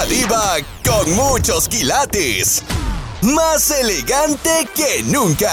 [0.00, 2.64] La diva con muchos quilates.
[3.20, 5.52] Más elegante que nunca.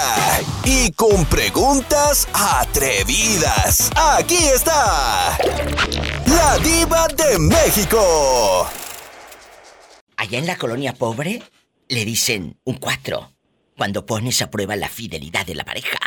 [0.64, 3.90] Y con preguntas atrevidas.
[3.94, 5.36] Aquí está.
[6.24, 8.66] La diva de México.
[10.16, 11.42] Allá en la colonia pobre
[11.90, 13.30] le dicen un 4
[13.76, 15.98] cuando pones a prueba la fidelidad de la pareja.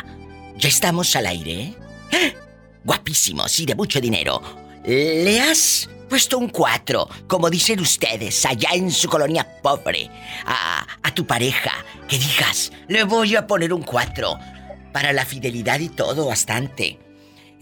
[0.56, 1.76] Ya estamos al aire.
[2.10, 2.36] ¿eh?
[2.82, 4.42] Guapísimos y de mucho dinero.
[4.84, 10.10] ¿Le has puesto un 4, como dicen ustedes, allá en su colonia pobre,
[10.44, 11.72] a, a tu pareja?
[12.06, 14.38] Que digas, le voy a poner un 4.
[14.92, 16.98] Para la fidelidad y todo, bastante.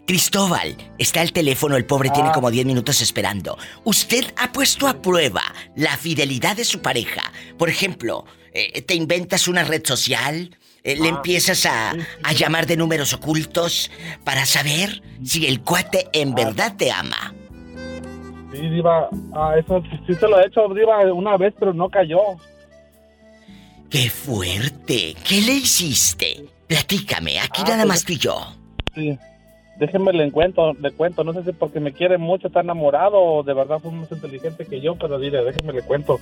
[0.05, 2.33] Cristóbal, está el teléfono, el pobre tiene Ah.
[2.33, 3.57] como 10 minutos esperando.
[3.85, 5.45] ¿Usted ha puesto a prueba
[5.77, 7.31] la fidelidad de su pareja?
[7.57, 11.11] Por ejemplo, eh, te inventas una red social, eh, le Ah.
[11.11, 11.93] empiezas a,
[12.25, 13.93] a llamar de números ocultos
[14.25, 17.33] para saber si el cuate en verdad te ama.
[18.53, 22.19] Sí, Diva, ah, eso sí, se lo he hecho, Diva, una vez, pero no cayó.
[23.89, 25.15] ¡Qué fuerte!
[25.27, 26.45] ¿Qué le hiciste?
[26.69, 28.37] Platícame, aquí Ah, nada pues- más tú y yo.
[28.95, 29.19] Sí.
[29.79, 33.43] Déjenme le cuento, le cuento, no sé si porque me quiere mucho, está enamorado o
[33.43, 36.19] de verdad fue más inteligente que yo, pero dile, déjenme le cuento.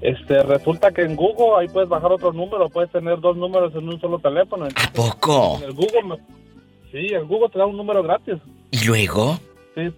[0.00, 3.86] Este, resulta que en Google ahí puedes bajar otro número, puedes tener dos números en
[3.86, 4.64] un solo teléfono.
[4.74, 5.58] ¿A poco?
[5.58, 8.36] En el Google, me- sí, el Google te da un número gratis.
[8.70, 9.38] ¿Y luego?
[9.74, 9.92] Sí.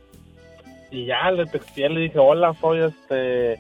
[0.91, 3.59] Y ya le texté, le dije, hola, soy este...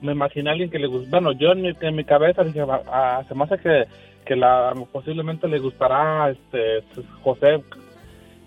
[0.00, 1.10] Me imaginé a alguien que le gusta...
[1.10, 3.84] Bueno, yo en mi, en mi cabeza dije, "Va- ah, se me hace que,
[4.24, 6.84] que la, posiblemente le gustará este
[7.24, 7.62] José.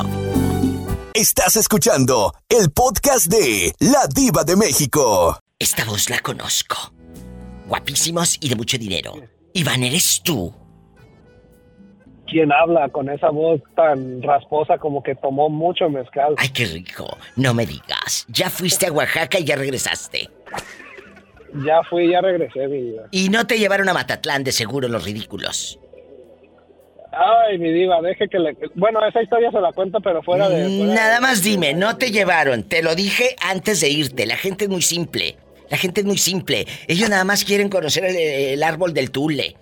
[1.14, 5.40] Estás escuchando el podcast de La Diva de México.
[5.58, 6.95] Esta voz la conozco.
[7.68, 9.14] Guapísimos y de mucho dinero.
[9.54, 10.54] Iván, ¿eres tú?
[12.28, 16.34] ¿Quién habla con esa voz tan rasposa como que tomó mucho mezcal?
[16.38, 17.18] Ay, qué rico.
[17.36, 18.26] No me digas.
[18.30, 20.30] Ya fuiste a Oaxaca y ya regresaste.
[21.64, 22.96] Ya fui, ya regresé, mi.
[23.12, 25.80] Y no te llevaron a Matatlán de seguro los ridículos.
[27.12, 28.58] Ay, mi diva, deje que le...
[28.74, 30.66] Bueno, esa historia se la cuento, pero fuera de...
[30.80, 32.64] fuera Nada de- más dime, no te llevaron.
[32.64, 34.26] Te lo dije antes de irte.
[34.26, 35.38] La gente es muy simple.
[35.70, 36.68] La gente es muy simple.
[36.88, 39.56] Ellos nada más quieren conocer el, el árbol del tule.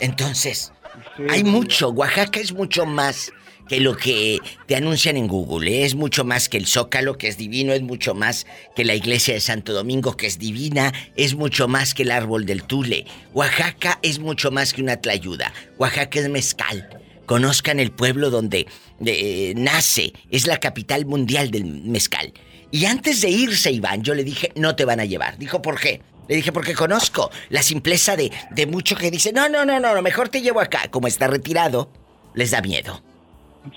[0.00, 0.72] Entonces,
[1.16, 1.90] Sí, hay mucho.
[1.90, 3.32] Oaxaca es mucho más
[3.68, 5.70] que lo que te anuncian en Google.
[5.70, 5.84] ¿eh?
[5.84, 7.72] Es mucho más que el Zócalo, que es divino.
[7.72, 10.92] Es mucho más que la iglesia de Santo Domingo, que es divina.
[11.16, 13.06] Es mucho más que el árbol del tule.
[13.34, 15.52] Oaxaca es mucho más que una tlayuda.
[15.78, 16.88] Oaxaca es mezcal.
[17.26, 18.66] Conozcan el pueblo donde
[19.04, 20.14] eh, nace.
[20.30, 22.32] Es la capital mundial del mezcal.
[22.70, 25.38] Y antes de irse, Iván, yo le dije, no te van a llevar.
[25.38, 26.02] Dijo, ¿por qué?
[26.28, 29.94] Le dije, porque conozco la simpleza de, de mucho que dice, no, no, no, no,
[29.94, 30.88] no, mejor te llevo acá.
[30.90, 31.90] Como está retirado,
[32.34, 33.02] les da miedo.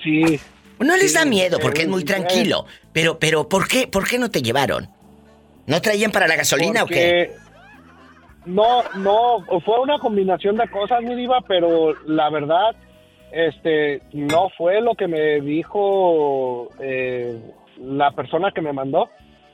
[0.03, 0.39] Sí.
[0.79, 2.05] No les Sí, da miedo porque eh, es muy eh.
[2.05, 2.65] tranquilo.
[2.91, 4.89] Pero, pero, ¿por qué, por qué no te llevaron?
[5.67, 7.31] ¿No traían para la gasolina o qué?
[8.45, 12.75] No, no, fue una combinación de cosas, mi diva, pero la verdad,
[13.31, 17.39] este, no fue lo que me dijo eh,
[17.81, 19.09] la persona que me mandó,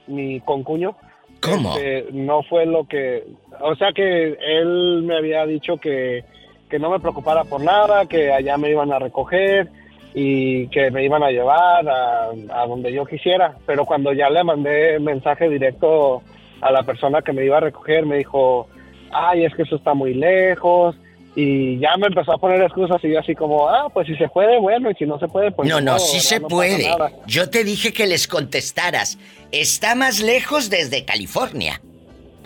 [0.07, 0.95] mi concuño.
[1.41, 1.77] ¿Cómo?
[1.77, 3.24] Este, no fue lo que,
[3.62, 6.24] o sea que él me había dicho que,
[6.69, 9.69] que no me preocupara por nada, que allá me iban a recoger
[10.13, 13.56] y que me iban a llevar a, a donde yo quisiera.
[13.65, 16.24] Pero cuando ya le mandé mensaje directo
[16.62, 18.68] a la persona que me iba a recoger, me dijo,
[19.12, 20.95] ay, es que eso está muy lejos.
[21.39, 24.28] Y ya me empezó a poner excusas y yo así como, ah, pues si se
[24.28, 26.89] puede, bueno, y si no se puede, pues No, no, modo, sí se No puede.
[27.28, 29.19] Yo te dije que les contestaras.
[29.51, 31.80] Está más lejos desde California.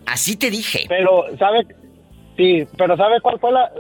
[0.06, 0.88] Así te dije.
[0.90, 1.66] Pero, ¿sabe?
[2.36, 3.72] Sí, pero ¿sabe cuál fue la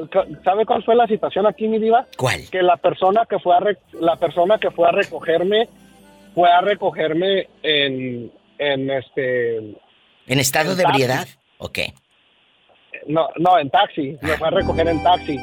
[0.45, 2.07] sabe cuál fue la situación aquí, mi diva?
[2.17, 2.49] ¿Cuál?
[2.49, 5.67] Que la persona que fue a re- la persona que fue a recogerme
[6.33, 9.57] fue a recogerme en en este
[10.27, 11.27] ¿En estado en de ebriedad?
[11.57, 11.93] ¿O qué?
[13.07, 15.37] No no en taxi, me fue a recoger en taxi.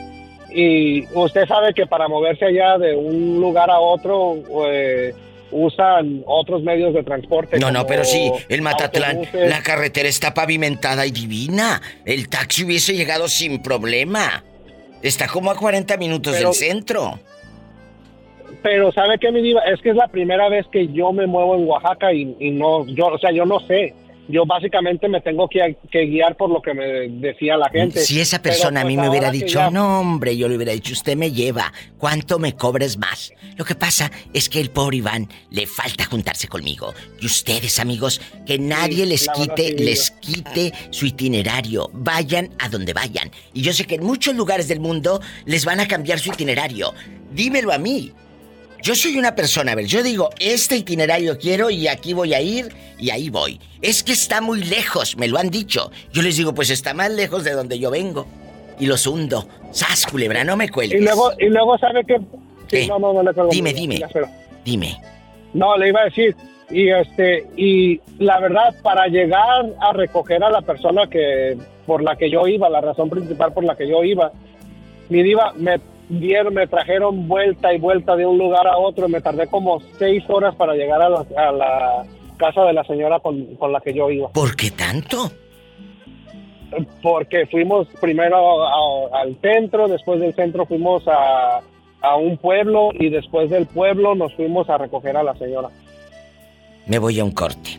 [0.50, 5.12] Y usted sabe que para moverse allá de un lugar a otro eh,
[5.50, 7.58] usan otros medios de transporte.
[7.58, 9.50] No, no, pero sí, el Matatlán, autobuses.
[9.50, 11.82] la carretera está pavimentada y divina.
[12.06, 14.42] El taxi hubiese llegado sin problema.
[15.02, 17.18] Está como a 40 minutos Pero- del centro.
[18.62, 21.54] Pero sabe qué, mi diva, es que es la primera vez que yo me muevo
[21.54, 23.94] en Oaxaca y, y no, yo, o sea, yo no sé.
[24.30, 28.00] Yo básicamente me tengo que, que guiar por lo que me decía la gente.
[28.00, 30.56] Si esa Pero, persona a pues, mí me hubiera dicho, ya- no hombre, yo le
[30.56, 33.32] hubiera dicho, usted me lleva, ¿cuánto me cobres más?
[33.56, 36.92] Lo que pasa es que el pobre Iván le falta juntarse conmigo.
[37.20, 41.88] Y ustedes, amigos, que nadie les quite, sí, les quite su itinerario.
[41.94, 43.30] Vayan a donde vayan.
[43.54, 46.92] Y yo sé que en muchos lugares del mundo les van a cambiar su itinerario.
[47.32, 48.12] Dímelo a mí.
[48.82, 52.40] Yo soy una persona, a ver, yo digo, este itinerario quiero y aquí voy a
[52.40, 53.60] ir y ahí voy.
[53.82, 55.90] Es que está muy lejos, me lo han dicho.
[56.12, 58.26] Yo les digo, pues está más lejos de donde yo vengo.
[58.78, 59.48] Y los hundo.
[59.72, 61.00] ¡Sas, culebra, no me cuelgues!
[61.00, 62.20] Y luego, y luego sabe que...
[62.68, 62.82] ¿Qué?
[62.82, 64.00] Sí, no, no, no le cuelgo, Dime, dime.
[64.64, 65.00] Dime.
[65.54, 66.36] No, le iba a decir.
[66.70, 72.16] Y este, y la verdad, para llegar a recoger a la persona que por la
[72.16, 74.30] que yo iba, la razón principal por la que yo iba,
[75.08, 79.08] mi diva, me dieron, me trajeron vuelta y vuelta de un lugar a otro.
[79.08, 82.06] Me tardé como seis horas para llegar a la, a la
[82.36, 84.28] casa de la señora con, con la que yo iba.
[84.30, 85.30] ¿Por qué tanto?
[87.02, 91.60] Porque fuimos primero a- al centro, después del centro fuimos a,
[92.02, 95.68] a un pueblo y después del pueblo nos fuimos a recoger a la señora.
[96.86, 97.78] Me voy a un corte.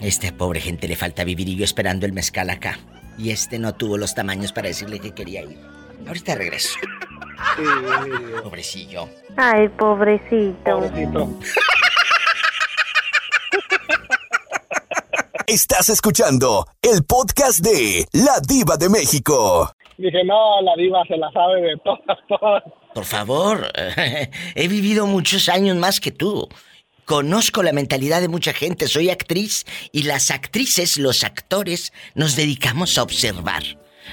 [0.00, 2.78] Este pobre gente le falta vivir y yo esperando el mezcal acá.
[3.18, 5.58] Y este no tuvo los tamaños para decirle que quería ir.
[6.06, 6.78] Ahorita regreso.
[7.56, 7.62] Sí.
[8.42, 9.08] Pobrecillo.
[9.36, 10.56] Ay, pobrecito.
[10.64, 11.38] Pobrecito.
[15.46, 19.70] Estás escuchando el podcast de La Diva de México.
[19.98, 22.62] Dije, no, la diva se la sabe de todas, todas.
[22.94, 23.70] Por favor,
[24.54, 26.48] he vivido muchos años más que tú.
[27.04, 32.96] Conozco la mentalidad de mucha gente, soy actriz y las actrices, los actores, nos dedicamos
[32.96, 33.62] a observar.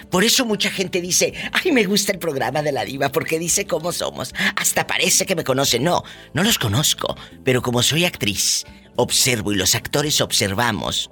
[0.09, 3.65] Por eso mucha gente dice, ay, me gusta el programa de la diva porque dice
[3.65, 4.33] cómo somos.
[4.55, 5.79] Hasta parece que me conoce.
[5.79, 6.03] No,
[6.33, 8.65] no los conozco, pero como soy actriz,
[8.95, 11.09] observo y los actores observamos.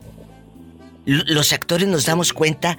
[1.06, 2.78] Los actores nos damos cuenta,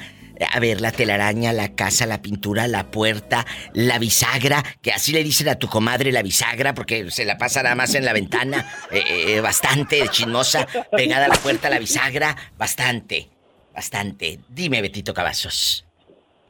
[0.53, 5.25] a ver, la telaraña, la casa, la pintura, la puerta, la bisagra, que así le
[5.25, 8.71] dicen a tu comadre la bisagra porque se la pasa nada más en la ventana,
[8.91, 13.31] eh, eh, bastante chismosa, pegada a la puerta la bisagra, bastante,
[13.75, 14.41] bastante.
[14.49, 15.88] Dime, Betito Cavazos.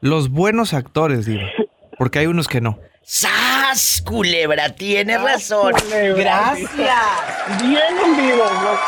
[0.00, 1.48] Los buenos actores, Diva.
[1.98, 2.78] Porque hay unos que no.
[3.02, 4.70] ¡Sas, culebra!
[4.74, 5.72] Tienes razón.
[5.72, 6.14] culebra.
[6.54, 7.62] Gracias.
[7.62, 8.52] Bien hundidos.
[8.62, 8.78] los-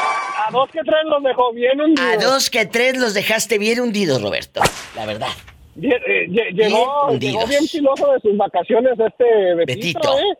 [0.46, 2.10] a dos que tres los dejó bien hundidos.
[2.10, 4.60] A dos que tres los dejaste bien hundidos, Roberto.
[4.96, 5.28] La verdad.
[5.74, 7.48] Bien, eh, lle- llegó, Bien llegó hundidos.
[7.48, 10.18] bien filoso de sus vacaciones este Betito, Betito.
[10.18, 10.38] ¿eh?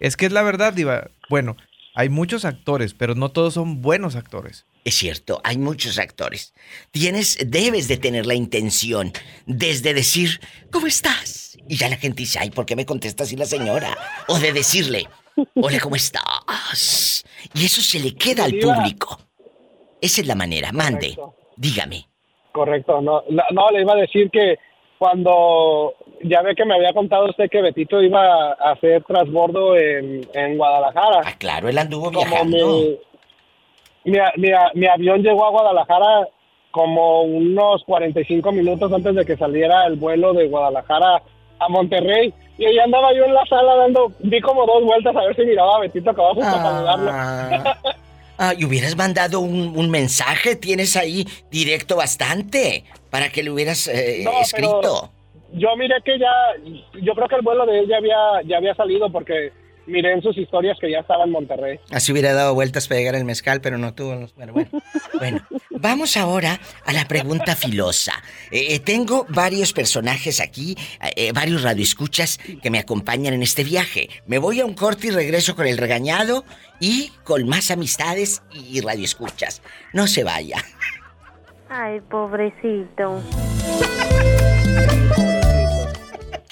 [0.00, 1.08] Es que es la verdad, Diva.
[1.30, 1.56] Bueno,
[1.94, 4.66] hay muchos actores, pero no todos son buenos actores.
[4.84, 6.52] Es cierto, hay muchos actores.
[6.90, 9.12] Tienes, debes de tener la intención
[9.46, 11.56] desde decir, ¿cómo estás?
[11.68, 13.96] Y ya la gente dice, ay, ¿por qué me contesta así la señora?
[14.28, 15.08] O de decirle,
[15.54, 17.24] hola, ¿cómo estás?
[17.54, 19.18] Y eso se le queda al público.
[20.02, 21.34] Esa es la manera, mande, Correcto.
[21.56, 22.06] dígame.
[22.52, 24.56] Correcto, no, no, le iba a decir que
[24.98, 30.20] cuando ya ve que me había contado usted que Betito iba a hacer transbordo en,
[30.34, 31.22] en Guadalajara.
[31.24, 32.78] Ah, claro, él anduvo como viajando.
[32.78, 32.98] mi,
[34.04, 36.28] mi, mi, mi avión llegó a Guadalajara
[36.70, 41.22] como unos 45 minutos antes de que saliera el vuelo de Guadalajara
[41.60, 42.32] a Monterrey.
[42.58, 45.42] Y ahí andaba yo en la sala dando, di como dos vueltas a ver si
[45.44, 47.10] miraba a Betito Cavazos para saludarlo.
[47.12, 47.78] Ah,
[48.36, 53.86] Ah, y hubieras mandado un, un mensaje, tienes ahí directo bastante, para que le hubieras
[53.86, 55.10] eh, No, pero- escrito.
[55.52, 56.32] Yo miré que ya,
[57.00, 59.52] yo creo que el vuelo de él ya había, ya había salido porque
[59.86, 61.78] miré en sus historias que ya estaba en Monterrey.
[61.90, 64.32] Así hubiera dado vueltas para llegar el mezcal, pero no tuvo los...
[64.32, 64.70] Pero bueno.
[65.18, 68.12] bueno, vamos ahora a la pregunta filosa.
[68.50, 70.76] Eh, eh, tengo varios personajes aquí,
[71.16, 74.08] eh, varios radioescuchas que me acompañan en este viaje.
[74.26, 76.44] Me voy a un corte y regreso con el regañado
[76.80, 79.62] y con más amistades y radioescuchas.
[79.92, 80.58] No se vaya.
[81.68, 83.20] Ay, pobrecito.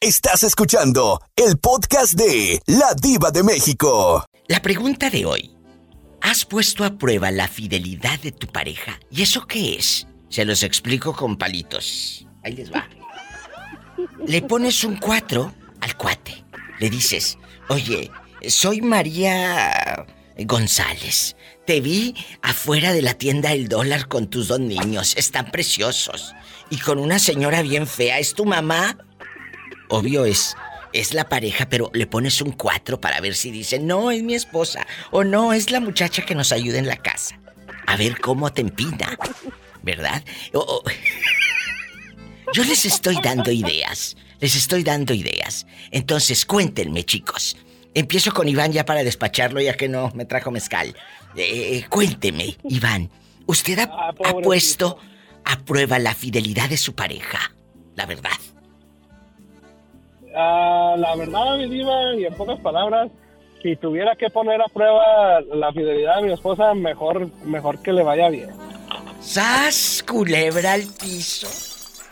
[0.02, 4.26] Estás escuchando el podcast de La Diva de México.
[4.48, 5.54] La pregunta de hoy.
[6.20, 8.98] ¿Has puesto a prueba la fidelidad de tu pareja?
[9.12, 10.08] ¿Y eso qué es?
[10.28, 12.26] Se los explico con palitos.
[12.42, 12.88] Ahí les va.
[14.26, 16.44] Le pones un 4 al cuate.
[16.80, 18.10] Le dices, oye,
[18.48, 20.04] soy María
[20.36, 21.36] González.
[21.64, 25.14] Te vi afuera de la tienda El Dólar con tus dos niños.
[25.16, 26.34] Están preciosos.
[26.70, 28.18] Y con una señora bien fea.
[28.18, 28.98] ¿Es tu mamá?
[29.94, 30.56] Obvio es,
[30.94, 34.34] es la pareja, pero le pones un 4 para ver si dice, no, es mi
[34.34, 34.86] esposa.
[35.10, 37.38] O no, es la muchacha que nos ayuda en la casa.
[37.86, 39.18] A ver cómo te empina.
[39.82, 40.22] ¿Verdad?
[40.54, 40.82] O- o-
[42.54, 44.16] Yo les estoy dando ideas.
[44.40, 45.66] Les estoy dando ideas.
[45.90, 47.56] Entonces, cuéntenme, chicos.
[47.94, 50.96] Empiezo con Iván ya para despacharlo, ya que no me trajo mezcal.
[51.36, 53.10] Eh, cuénteme, Iván.
[53.46, 54.98] ¿Usted ha, Ah, ha puesto
[55.44, 57.52] a prueba la fidelidad de su pareja?
[57.94, 58.30] La verdad.
[60.36, 63.10] Ah, la verdad, mi diva, y en pocas palabras,
[63.62, 68.02] si tuviera que poner a prueba la fidelidad de mi esposa, mejor, mejor que le
[68.02, 68.50] vaya bien.
[69.20, 70.04] ¡Sas!
[70.06, 71.48] Culebra al piso.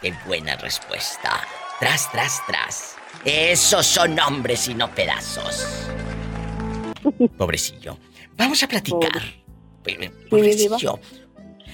[0.00, 1.40] ¡Qué buena respuesta!
[1.80, 2.96] Tras, tras, tras.
[3.24, 5.66] Esos son hombres y no pedazos.
[7.36, 7.96] Pobrecillo.
[8.36, 9.10] Vamos a platicar.
[9.82, 10.98] Pobre- Pobrecillo.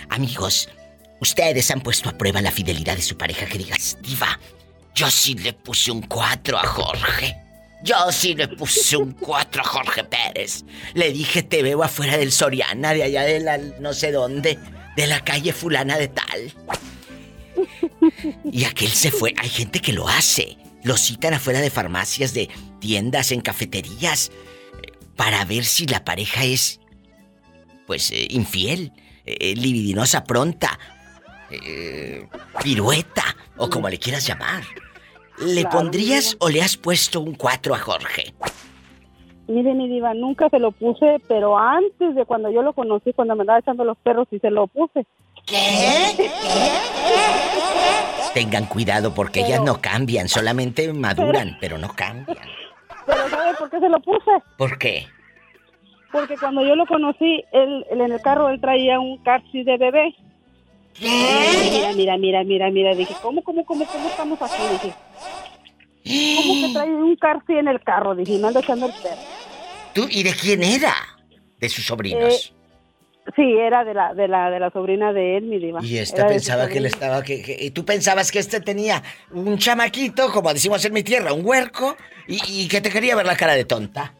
[0.09, 0.69] Amigos,
[1.21, 4.38] ustedes han puesto a prueba la fidelidad de su pareja que digas, diva,
[4.97, 7.37] yo sí le puse un 4 a Jorge.
[7.85, 10.65] Yo sí le puse un 4 a Jorge Pérez.
[10.95, 14.59] Le dije, te veo afuera del Soriana, de allá de la no sé dónde,
[14.97, 16.55] de la calle fulana de tal.
[18.50, 19.35] Y aquel se fue.
[19.37, 20.57] Hay gente que lo hace.
[20.83, 22.49] Lo citan afuera de farmacias, de
[22.81, 24.31] tiendas, en cafeterías,
[25.15, 26.81] para ver si la pareja es,
[27.87, 28.93] pues, eh, infiel,
[29.26, 30.79] eh, libidinosa pronta,
[31.50, 32.26] eh,
[32.62, 34.65] pirueta, o como le quieras llamar.
[35.38, 38.35] ¿Le Claro, pondrías o le has puesto un 4 a Jorge?
[39.49, 43.37] Mire, mi diva, nunca se lo puse, pero antes de cuando yo lo conocí, cuando
[43.37, 45.07] me andaba echando los perros, sí se lo puse.
[48.35, 52.38] Tengan cuidado porque ellas no cambian, solamente maduran, pero no cambian.
[53.07, 54.31] Pero ¿sabe por qué se lo puse?
[54.59, 55.07] ¿Por qué?
[56.11, 59.76] Porque cuando yo lo conocí, él, él en el carro, él traía un taxi de
[59.76, 60.14] bebé.
[61.00, 62.95] Mira, mira, mira, mira, mira.
[62.95, 64.62] Dije, ¿cómo, cómo, cómo, cómo estamos aquí?
[64.73, 64.95] Dije,
[66.37, 68.15] ¿cómo que trae un taxi en el carro?
[68.15, 69.17] Dije, no ando echando el perro.
[69.95, 70.93] ¿Tú y de quién era?
[71.59, 72.53] De sus sobrinos.
[73.35, 75.81] Sí, era de la, de la, de la sobrina de él, mi diva.
[75.83, 79.03] Y esta Era pensaba que él estaba que, que- y tú pensabas que este tenía
[79.33, 81.97] un chamaquito, como decimos en mi tierra, un huerco,
[82.29, 84.15] y, y que te quería ver la cara de tonta.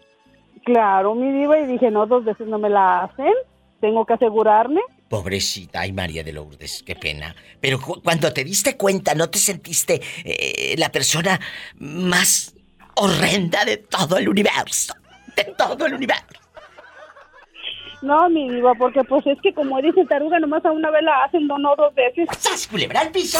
[0.65, 3.33] Claro, mi diva, y dije, no, dos veces no me la hacen.
[3.81, 4.81] Tengo que asegurarme.
[5.09, 7.35] Pobrecita, ay María de Lourdes, qué pena.
[7.61, 11.41] Pero cu- cuando te diste cuenta, ¿no te sentiste eh, la persona
[11.77, 12.55] más
[12.97, 14.95] horrenda de todo el universo?
[15.37, 16.25] De todo el universo.
[18.03, 21.25] No, mi diva, porque pues es que como dice taruga, nomás a una vez la
[21.25, 22.29] hacen, no, no dos veces.
[22.39, 23.39] ¡Sas, culebra al piso!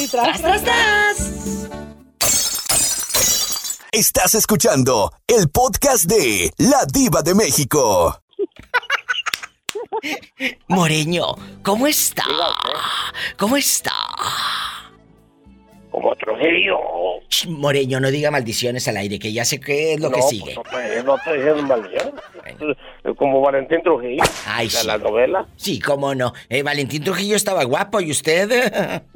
[0.00, 1.68] Y tras, ¡Tras, tras,
[3.92, 8.18] Estás escuchando el podcast de La Diva de México.
[10.68, 11.24] Moreño,
[11.62, 12.24] ¿cómo está?
[13.38, 13.92] ¿Cómo está?
[15.90, 16.78] Como Trujillo.
[17.28, 20.26] Ch, Moreño, no diga maldiciones al aire, que ya sé qué es lo que no,
[20.26, 20.54] sigue.
[20.70, 22.12] Pues, no, estoy- no diciendo maldición.
[23.16, 24.22] Como Valentín Trujillo.
[24.46, 24.86] Ay, de sí.
[24.86, 25.46] la novela.
[25.56, 26.32] Sí, cómo no.
[26.48, 29.02] Eh, Valentín Trujillo estaba guapo, ¿y usted?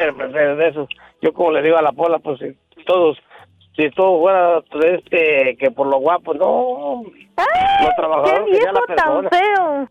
[0.00, 0.86] Eh, pues, eh, de eso.
[1.20, 3.18] Yo como le digo a la pola, pues si todos,
[3.78, 4.60] si todo fuera
[4.92, 7.04] este, que por lo guapo, no.
[7.04, 9.88] Lo trabajador ¡Qué que sea la viejo tan feo!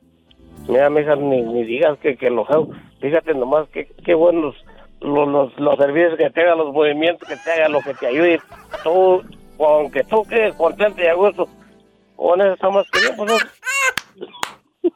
[0.68, 2.68] Mira, mija, ni, ni digas que, que lo feo.
[3.00, 4.56] Fíjate nomás que qué buenos
[5.00, 8.08] los, los, los servicios que te hagan, los movimientos que te hagan, lo que te
[8.08, 8.42] ayude.
[8.84, 9.24] Tú,
[9.58, 11.48] aunque tú quedes contento y a gusto,
[12.18, 13.32] con eso está más que bien, pues,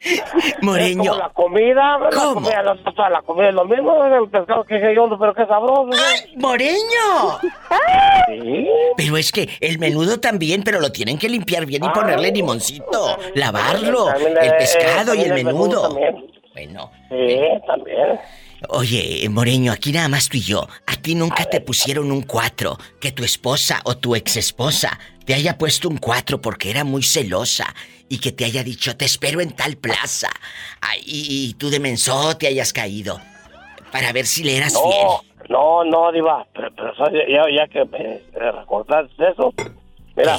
[0.00, 1.04] es Moreño.
[1.12, 2.34] como la comida, la ¿Cómo?
[2.34, 5.90] comida, la, comida es lo mismo, el pescado que es hondo, pero que sabroso.
[5.92, 6.34] ¿sí?
[6.36, 7.38] ¡Moreño!
[8.28, 8.66] Sí.
[8.96, 13.18] Pero es que el menudo también, pero lo tienen que limpiar bien y ponerle limoncito,
[13.34, 15.82] lavarlo, También, el eh, pescado y el menudo.
[15.82, 16.26] también.
[16.54, 18.20] Bueno, Sí, también.
[18.68, 20.68] oye, Moreño, aquí nada más tú y yo.
[20.86, 25.34] A ti nunca te pusieron un 4 que tu esposa o tu ex esposa te
[25.34, 27.74] haya puesto un 4 porque era muy celosa
[28.14, 30.28] y que te haya dicho, te espero en tal plaza.
[31.06, 33.18] Y, y tú de menso te hayas caído.
[33.90, 35.06] Para ver si le eras No, fiel.
[35.48, 36.46] no, no, Diva.
[36.54, 38.22] Pero, pero ya, ya que me eh,
[38.60, 39.54] recordaste eso,
[40.14, 40.34] mira,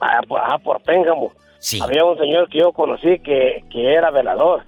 [0.00, 1.78] allá por, allá por Pénjamo, Sí.
[1.82, 4.64] había un señor que yo conocí que, que era velador.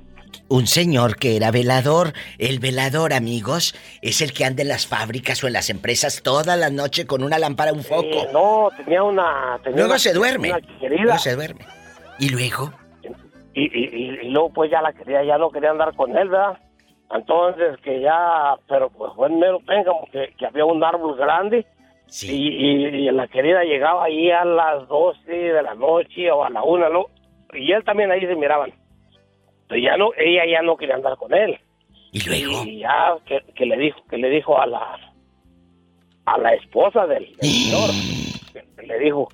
[0.48, 2.12] Un señor que era velador.
[2.38, 6.56] El velador, amigos, es el que anda en las fábricas o en las empresas toda
[6.56, 8.02] la noche con una lámpara, un foco.
[8.04, 9.58] Eh, no, tenía una...
[9.62, 10.52] tenía luego una- se duerme.
[10.82, 11.64] Luego se duerme.
[12.18, 12.72] Y luego,
[13.54, 16.58] Y, y, luego pues ya la quería, ya no quería andar con él, ¿verdad?
[17.10, 21.66] Entonces que ya, pero pues fue en mero Pénjamo que, que había un árbol grande
[22.06, 22.30] sí.
[22.32, 26.88] y, la querida llegaba ahí a las 12 de la noche o a la una,
[26.88, 27.06] ¿no?
[27.52, 28.72] Y él también ahí se miraban.
[29.68, 31.58] Pero ya no, ella ya no quería andar con él.
[32.12, 34.98] Y luego, Y ya que, que le dijo, que le dijo a la
[36.24, 37.90] a la esposa del, del señor,
[38.86, 39.28] le dijo,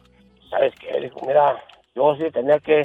[0.51, 1.01] ¿sabes qué?
[1.01, 1.63] Dijo, mira,
[1.99, 2.83] yo sí tenía que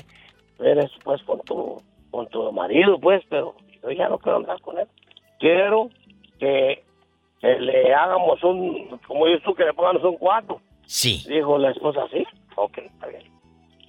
[0.60, 4.60] ver eso pues con tu, con tu marido, pues, pero yo ya no quiero andar
[4.62, 4.88] con él.
[5.39, 5.89] Quiero
[6.39, 6.84] que,
[7.39, 10.62] que le hagamos un, como dices tú, que le pongamos un cuarto.
[10.86, 11.24] sí.
[11.27, 13.24] Dijo la esposa, sí, ok, está bien.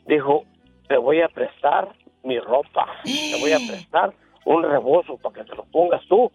[0.06, 0.44] Dijo,
[0.88, 1.88] te voy a prestar
[2.22, 4.12] mi ropa, te voy a prestar
[4.44, 6.30] un rebozo para que te lo pongas tú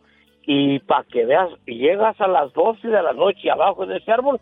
[0.45, 4.11] y para que veas, y llegas a las 12 de la noche abajo de ese
[4.11, 4.39] árbol,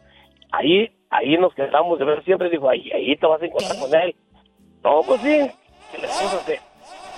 [0.52, 3.94] ahí, ahí nos quedamos de ver siempre, dijo, ahí, ahí te vas a encontrar con
[3.94, 4.16] él.
[4.88, 5.52] No, pues sí,
[5.92, 6.60] que la esposa se,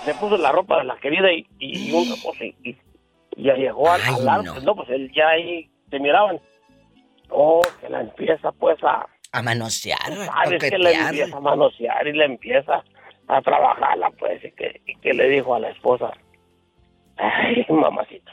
[0.04, 2.54] se puso la ropa de la querida y, y un rebozo y,
[3.36, 4.60] y ya llegó al, Ay, al árbol, no.
[4.60, 6.40] no, pues él ya ahí se miraban.
[7.28, 11.08] Oh, que la empieza pues a, A manosear, a sabes que le coquetear.
[11.14, 12.82] empieza a manosear y le empieza
[13.28, 16.10] a trabajarla, pues, y que, y que le dijo a la esposa,
[17.16, 18.32] ay, mamacita,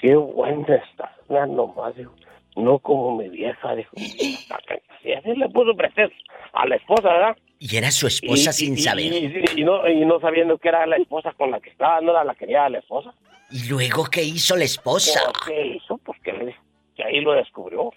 [0.00, 2.12] qué buena estás, no nomás, dijo,
[2.56, 6.16] no como mi vieja, dijo, y así le puso pretexto
[6.54, 7.36] a la esposa, ¿verdad?
[7.60, 9.12] Y era su esposa Y- sin y- saber.
[9.58, 12.24] Y, no, y no sabiendo que era la esposa con la que estaba, no era
[12.24, 13.12] la que quería la esposa.
[13.50, 15.20] ¿Y luego qué hizo la esposa?
[15.46, 15.98] ¿Qué hizo?
[15.98, 16.54] Pues que,
[16.94, 17.90] que ahí lo descubrió.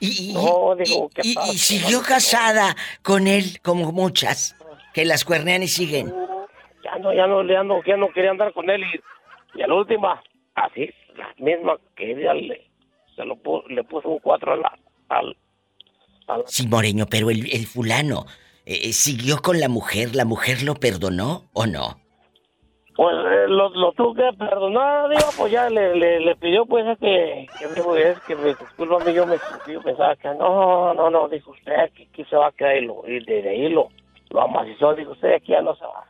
[0.00, 1.52] Y, No, digo, ¿qué pasa?
[1.52, 4.56] siguió casada con él como muchas,
[4.94, 6.12] que las cuernean y siguen.
[6.82, 8.82] ya no, ya no, ya no, ya no quería andar con él
[9.54, 10.22] y, a la última,
[10.54, 12.70] así, la misma que ella le,
[13.14, 14.78] se lo le puso un cuatro a la,
[15.10, 15.36] al,
[16.26, 18.24] al- Sí, Moreño, pero el, el fulano
[18.66, 21.98] eh, eh, siguió con la mujer, ¿la mujer lo perdonó o no?
[22.96, 26.86] pues eh, lo, lo tuvo que perdonar, digo, pues ya le, le, le pidió pues
[26.86, 29.36] a que, que dijo, es que me disculpa yo me
[29.72, 32.84] yo pensaba que no, no, no, dijo usted aquí, aquí se va a quedar y,
[32.84, 33.88] lo, y de, de ahí lo,
[34.28, 36.04] lo amacizó, dijo usted aquí ya no se va,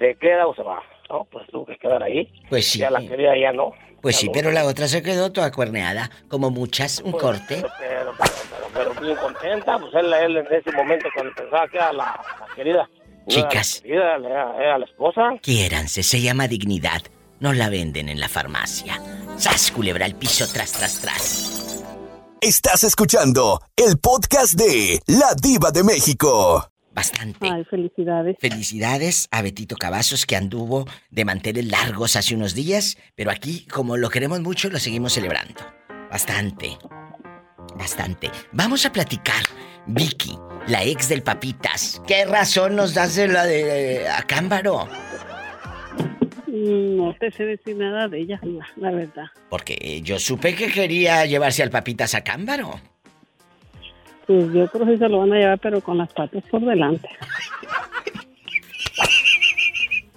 [0.00, 0.82] ¿de queda o se va?
[1.08, 2.80] No, pues tuvo que quedar ahí, Pues sí.
[2.80, 3.72] ya la quería ya no.
[4.00, 7.62] Pues sí, pero la otra se quedó toda cuerneada, como muchas, un Pues, corte.
[7.78, 8.32] Pero, pero,
[8.72, 12.04] pero, pero bien contenta, pues él, él en ese momento cuando pensaba que era la,
[12.40, 12.74] la querida.
[12.74, 13.80] era la Chicas.
[13.82, 15.22] querida, era, era la esposa.
[15.42, 17.02] Quiéranse, se llama dignidad.
[17.40, 19.00] No la venden en la farmacia.
[19.36, 21.84] ¡Sas, culebra al piso, tras, tras, tras!
[22.40, 26.68] Estás escuchando el podcast de La Diva de México.
[26.98, 27.48] Bastante.
[27.48, 28.34] Ay, felicidades.
[28.40, 33.96] Felicidades a Betito Cavazos que anduvo de manteles largos hace unos días, pero aquí, como
[33.96, 35.60] lo queremos mucho, lo seguimos celebrando.
[36.10, 36.76] Bastante.
[37.76, 38.32] Bastante.
[38.50, 39.44] Vamos a platicar.
[39.86, 42.02] Vicky, la ex del Papitas.
[42.04, 44.88] ¿Qué razón nos das de la de Acámbaro?
[46.48, 49.26] Mm, No te sé decir nada de ella, la, la verdad.
[49.48, 52.80] Porque eh, yo supe que quería llevarse al Papitas a Cámbaro.
[54.28, 57.08] Pues yo creo que se lo van a llevar, pero con las patas por delante.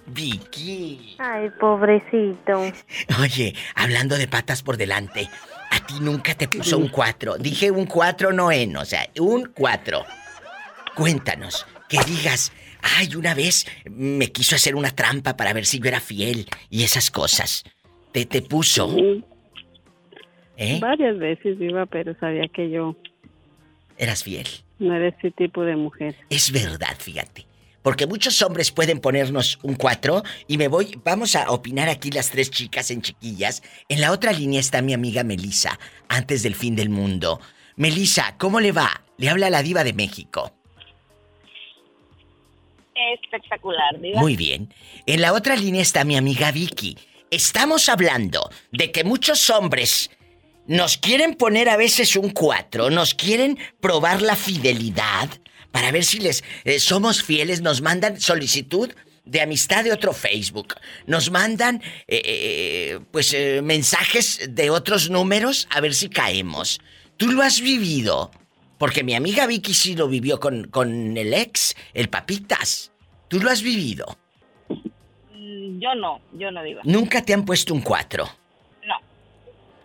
[0.06, 1.16] Vicky.
[1.18, 2.60] Ay, pobrecito.
[3.22, 5.30] Oye, hablando de patas por delante,
[5.70, 7.38] a ti nunca te puso un 4.
[7.38, 10.04] Dije un 4 no en, o sea, un 4.
[10.94, 12.52] Cuéntanos, que digas,
[12.98, 16.82] ay, una vez me quiso hacer una trampa para ver si yo era fiel y
[16.84, 17.64] esas cosas.
[18.12, 18.94] Te, te puso.
[18.94, 19.24] Sí,
[20.58, 20.78] ¿Eh?
[20.82, 22.94] Varias veces iba, pero sabía que yo
[23.96, 24.48] Eras fiel.
[24.78, 26.16] no era ese tipo de mujer.
[26.28, 27.46] Es verdad, fíjate.
[27.82, 32.30] Porque muchos hombres pueden ponernos un 4 y me voy, vamos a opinar aquí las
[32.30, 33.62] tres chicas en chiquillas.
[33.88, 35.78] En la otra línea está mi amiga Melisa,
[36.08, 37.40] antes del fin del mundo.
[37.76, 39.02] Melisa, ¿cómo le va?
[39.18, 40.52] Le habla la diva de México.
[43.14, 44.20] Espectacular, diva.
[44.20, 44.72] Muy bien.
[45.06, 46.96] En la otra línea está mi amiga Vicky.
[47.30, 50.10] Estamos hablando de que muchos hombres
[50.66, 55.28] nos quieren poner a veces un 4, nos quieren probar la fidelidad
[55.72, 58.92] para ver si les eh, somos fieles, nos mandan solicitud
[59.24, 60.74] de amistad de otro Facebook,
[61.06, 66.80] nos mandan eh, eh, pues mensajes de otros números a ver si caemos.
[67.16, 68.30] Tú lo has vivido,
[68.78, 72.92] porque mi amiga Vicky sí lo vivió con, con el ex, el papitas.
[73.28, 74.18] Tú lo has vivido.
[74.68, 76.80] Mm, yo no, yo no digo.
[76.84, 78.41] Nunca te han puesto un 4.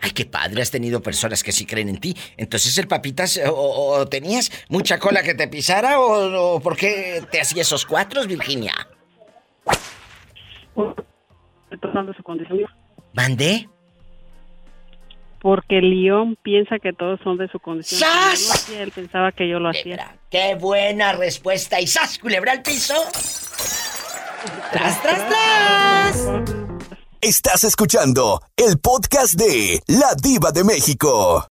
[0.08, 2.16] Ay, qué padre, has tenido personas que sí creen en ti.
[2.38, 7.22] Entonces el papitas, o, o- tenías mucha cola que te pisara, o, o por qué
[7.30, 8.74] te hacía esos cuatros, Virginia?
[11.82, 12.60] Tomando su condición.
[13.14, 13.68] ¿Mandé?
[15.42, 18.00] Porque León piensa que todos son de su condición.
[18.00, 18.50] ¡Sas!
[18.52, 20.16] hacía, él pensaba que yo lo hacía.
[20.32, 21.82] ¡Qué buena respuesta!
[21.82, 22.96] ¿Y sas, culebra al piso?
[24.72, 26.67] ¡Tras, tras, tras!
[27.28, 31.46] Estás escuchando el podcast de La Diva de México.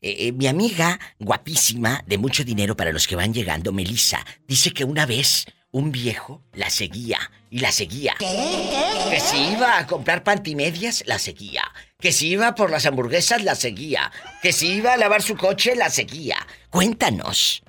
[0.00, 4.72] Eh, eh, mi amiga, guapísima, de mucho dinero para los que van llegando, Melissa, dice
[4.72, 8.16] que una vez un viejo la seguía y la seguía.
[8.18, 11.62] Que si iba a comprar pantimedias, la seguía.
[12.00, 14.10] Que si iba por las hamburguesas, la seguía.
[14.42, 16.44] Que si iba a lavar su coche, la seguía.
[16.70, 17.62] Cuéntanos.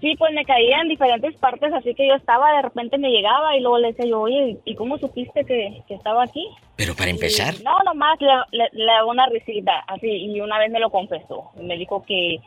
[0.00, 3.54] Sí, pues me caía en diferentes partes, así que yo estaba, de repente me llegaba
[3.54, 6.48] y luego le decía yo, oye, ¿y cómo supiste que, que estaba aquí?
[6.76, 10.58] Pero para empezar, Y, no, nomás le, le, le daba una risita, así, y una
[10.58, 11.50] vez me lo confesó.
[11.60, 12.38] Me dijo que,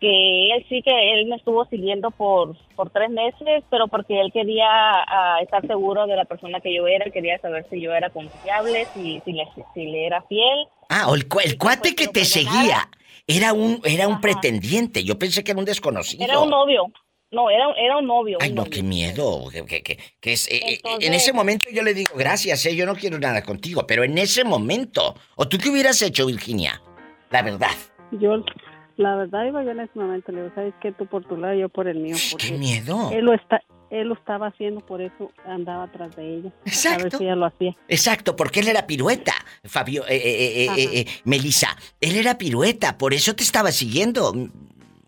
[0.00, 4.32] que él sí que él me estuvo siguiendo por, por tres meses, pero porque él
[4.32, 8.08] quería ah, estar seguro de la persona que yo era, quería saber si yo era
[8.10, 10.66] confiable, si, si, le, si le era fiel.
[10.88, 12.88] Ah, o el, cu- el cuate que te seguía
[13.26, 15.04] era un, era un pretendiente.
[15.04, 16.24] Yo pensé que era un desconocido.
[16.24, 16.86] Era un novio.
[17.32, 18.38] No, era, era un novio.
[18.40, 18.72] Ay, un no, novio.
[18.72, 19.44] qué miedo.
[19.52, 22.74] Que, que- que- que es, eh, eh, en ese momento yo le digo, gracias, eh,
[22.74, 25.14] yo no quiero nada contigo, pero en ese momento.
[25.36, 26.80] ¿O tú qué hubieras hecho, Virginia?
[27.30, 27.70] La verdad.
[28.12, 28.42] Yo,
[29.00, 30.92] la verdad, iba yo en ese momento, le digo, ¿sabes qué?
[30.92, 32.16] Tú por tu lado, yo por el mío.
[32.38, 33.10] ¡Qué miedo!
[33.12, 33.60] Él lo, está,
[33.90, 36.52] él lo estaba haciendo, por eso andaba atrás de ella.
[36.92, 37.76] A ver si ella lo hacía.
[37.88, 39.32] Exacto, porque él era pirueta,
[39.64, 41.76] Fabio, eh, eh, eh, eh, eh, Melissa.
[42.00, 44.32] Él era pirueta, por eso te estaba siguiendo.
[44.34, 44.48] mm,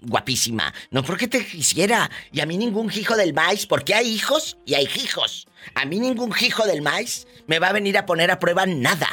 [0.04, 0.74] Guapísima.
[0.90, 2.10] No porque te quisiera.
[2.32, 5.46] Y a mí ningún hijo del maíz, porque hay hijos y hay hijos.
[5.76, 9.06] A mí ningún hijo del maíz me va a venir a poner a prueba nada.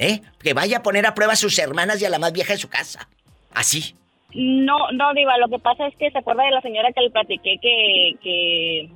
[0.00, 0.20] ¿Eh?
[0.40, 2.58] Que vaya a poner a prueba a sus hermanas y a la más vieja de
[2.58, 3.08] su casa.
[3.52, 3.94] Así.
[4.34, 7.10] No, no, Diva, lo que pasa es que se acuerda de la señora que le
[7.10, 8.90] platiqué que, que,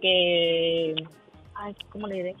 [0.00, 0.94] que,
[1.54, 2.34] ay, ¿cómo le diré?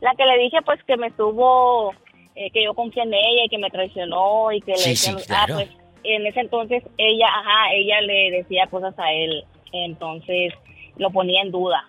[0.00, 1.92] La que le dije, pues, que me estuvo,
[2.34, 5.22] eh, que yo confié en ella y que me traicionó y que le Sí, ah,
[5.26, 5.54] claro.
[5.54, 5.68] pues,
[6.04, 10.52] en ese entonces ella, ajá, ella le decía cosas a él, entonces
[10.96, 11.84] lo ponía en duda,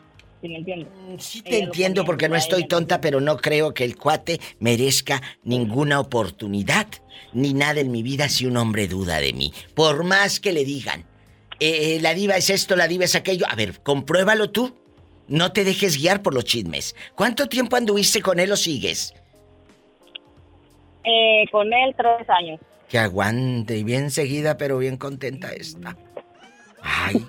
[0.45, 0.87] ¿sí me entiendes?
[1.17, 5.99] Sí te entiendo porque no estoy tonta, pero no creo que el cuate merezca ninguna
[5.99, 6.87] oportunidad
[7.33, 9.51] ni nada en mi vida si un hombre duda de mí.
[9.73, 11.03] Por más que le digan,
[11.59, 13.45] eh, la diva es esto, la diva es aquello.
[13.49, 14.75] A ver, compruébalo tú.
[15.27, 16.95] No te dejes guiar por los chismes.
[17.15, 19.15] ¿Cuánto tiempo anduviste con él o sigues?
[21.03, 22.59] Eh, con él tres años.
[22.87, 25.97] Que aguante y bien seguida, pero bien contenta está.
[26.83, 27.25] Ay,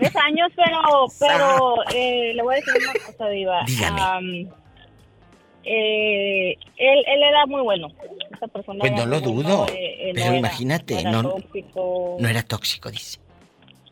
[0.00, 3.62] Tres años, pero, pero eh, le voy a decir una cosa, Diva.
[3.66, 4.00] Dígame.
[4.00, 4.48] Am,
[5.64, 7.88] eh, él, él era muy bueno.
[8.34, 9.66] Esa persona pues era no lo dudo.
[9.72, 12.16] eh, no Pero era- imagínate, no era no, tóxico.
[12.18, 13.18] no era tóxico, dice.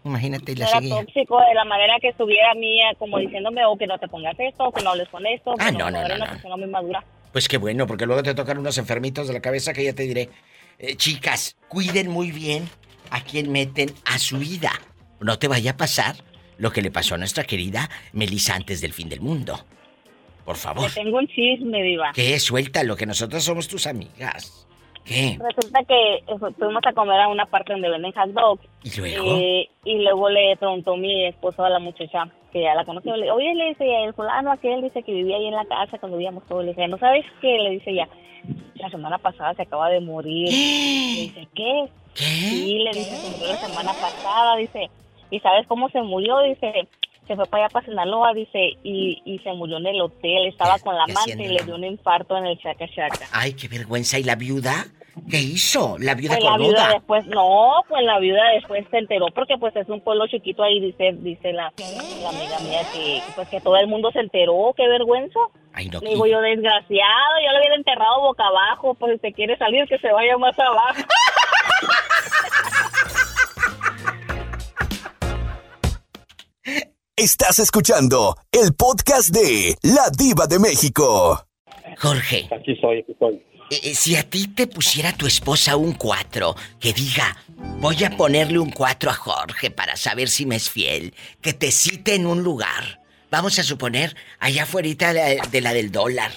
[0.05, 0.95] Imagínate y no la era seguía.
[1.01, 4.65] tóxico de la manera que estuviera mía, como diciéndome, o que no te pongas esto,
[4.65, 5.55] o que no hables con esto.
[5.59, 6.33] Ah, no, no, era no, una no.
[6.33, 7.05] persona muy madura.
[7.33, 10.05] Pues qué bueno, porque luego te tocan unos enfermitos de la cabeza que ya te
[10.05, 10.31] diré.
[10.79, 12.67] Eh, chicas, cuiden muy bien
[13.11, 14.71] a quien meten a su vida.
[15.21, 16.17] No te vaya a pasar
[16.59, 19.59] lo que le pasó a nuestra querida Melissa antes del fin del mundo.
[20.45, 20.85] Por favor.
[20.85, 22.13] Le tengo un chisme, Diva.
[22.15, 22.39] ¿Qué?
[22.39, 24.67] Suéltalo, que nosotros somos tus amigas.
[25.05, 25.39] ¿Qué?
[25.41, 28.63] Resulta que eh, fuimos a comer a una parte donde venden hot dogs.
[28.83, 29.39] ¿Y luego?
[29.39, 33.31] Eh, y luego le preguntó mi esposo a la muchacha, que ya la conoció, le
[33.31, 36.47] oye, le dice, el fulano aquel dice que vivía ahí en la casa cuando vivíamos
[36.47, 36.65] todos.
[36.65, 37.59] Le dije, ¿no sabes qué?
[37.59, 38.09] Le dice ya,
[38.75, 40.49] la semana pasada se acaba de morir.
[40.49, 41.89] Le dice, ¿qué?
[42.15, 44.91] Sí, le dice, se murió la semana pasada, dice,
[45.31, 46.41] ¿y sabes cómo se murió?
[46.41, 46.89] Dice,
[47.27, 50.79] se fue para allá para Sinaloa, dice, y, y se murió en el hotel, estaba
[50.79, 53.27] con la ¿qué amante y le dio un infarto en el chaca chaca.
[53.33, 54.19] Ay, qué vergüenza.
[54.19, 54.87] ¿Y la viuda?
[55.31, 55.97] ¿Qué hizo?
[55.99, 59.75] La viuda Pues la viuda después, no, pues la viuda después se enteró porque pues
[59.77, 61.73] es un pueblo chiquito ahí, dice dice la,
[62.23, 65.41] la amiga mía que pues que todo el mundo se enteró, qué vergüenza.
[65.73, 66.01] Ay, no.
[66.01, 69.87] Le digo yo, desgraciado, yo lo hubiera enterrado boca abajo, pues si se quiere salir
[69.89, 71.03] que se vaya más abajo.
[77.17, 81.45] Estás escuchando el podcast de La Diva de México.
[81.99, 82.49] Jorge.
[82.53, 83.43] Aquí soy, aquí soy.
[83.71, 87.37] Eh, eh, si a ti te pusiera tu esposa un 4, que diga,
[87.81, 91.71] voy a ponerle un 4 a Jorge para saber si me es fiel, que te
[91.71, 96.31] cite en un lugar, vamos a suponer, allá afuera de la, de la del dólar,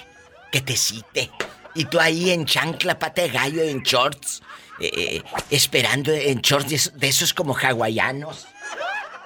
[0.50, 1.30] que te cite,
[1.74, 4.42] Y tú ahí en chancla, pata de gallo, en shorts,
[4.80, 8.46] eh, esperando en shorts de esos como hawaianos.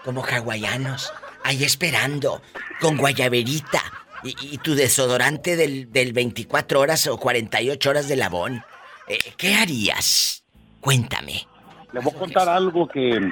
[0.07, 1.13] Como hawaianos.
[1.45, 2.41] Ahí esperando,
[2.81, 3.83] con guayaberita.
[4.25, 8.63] Y, y tu desodorante del, del 24 horas o 48 horas de labón.
[9.09, 10.45] Eh, ¿Qué harías?
[10.81, 11.47] Cuéntame.
[11.93, 13.31] Le voy a contar algo que,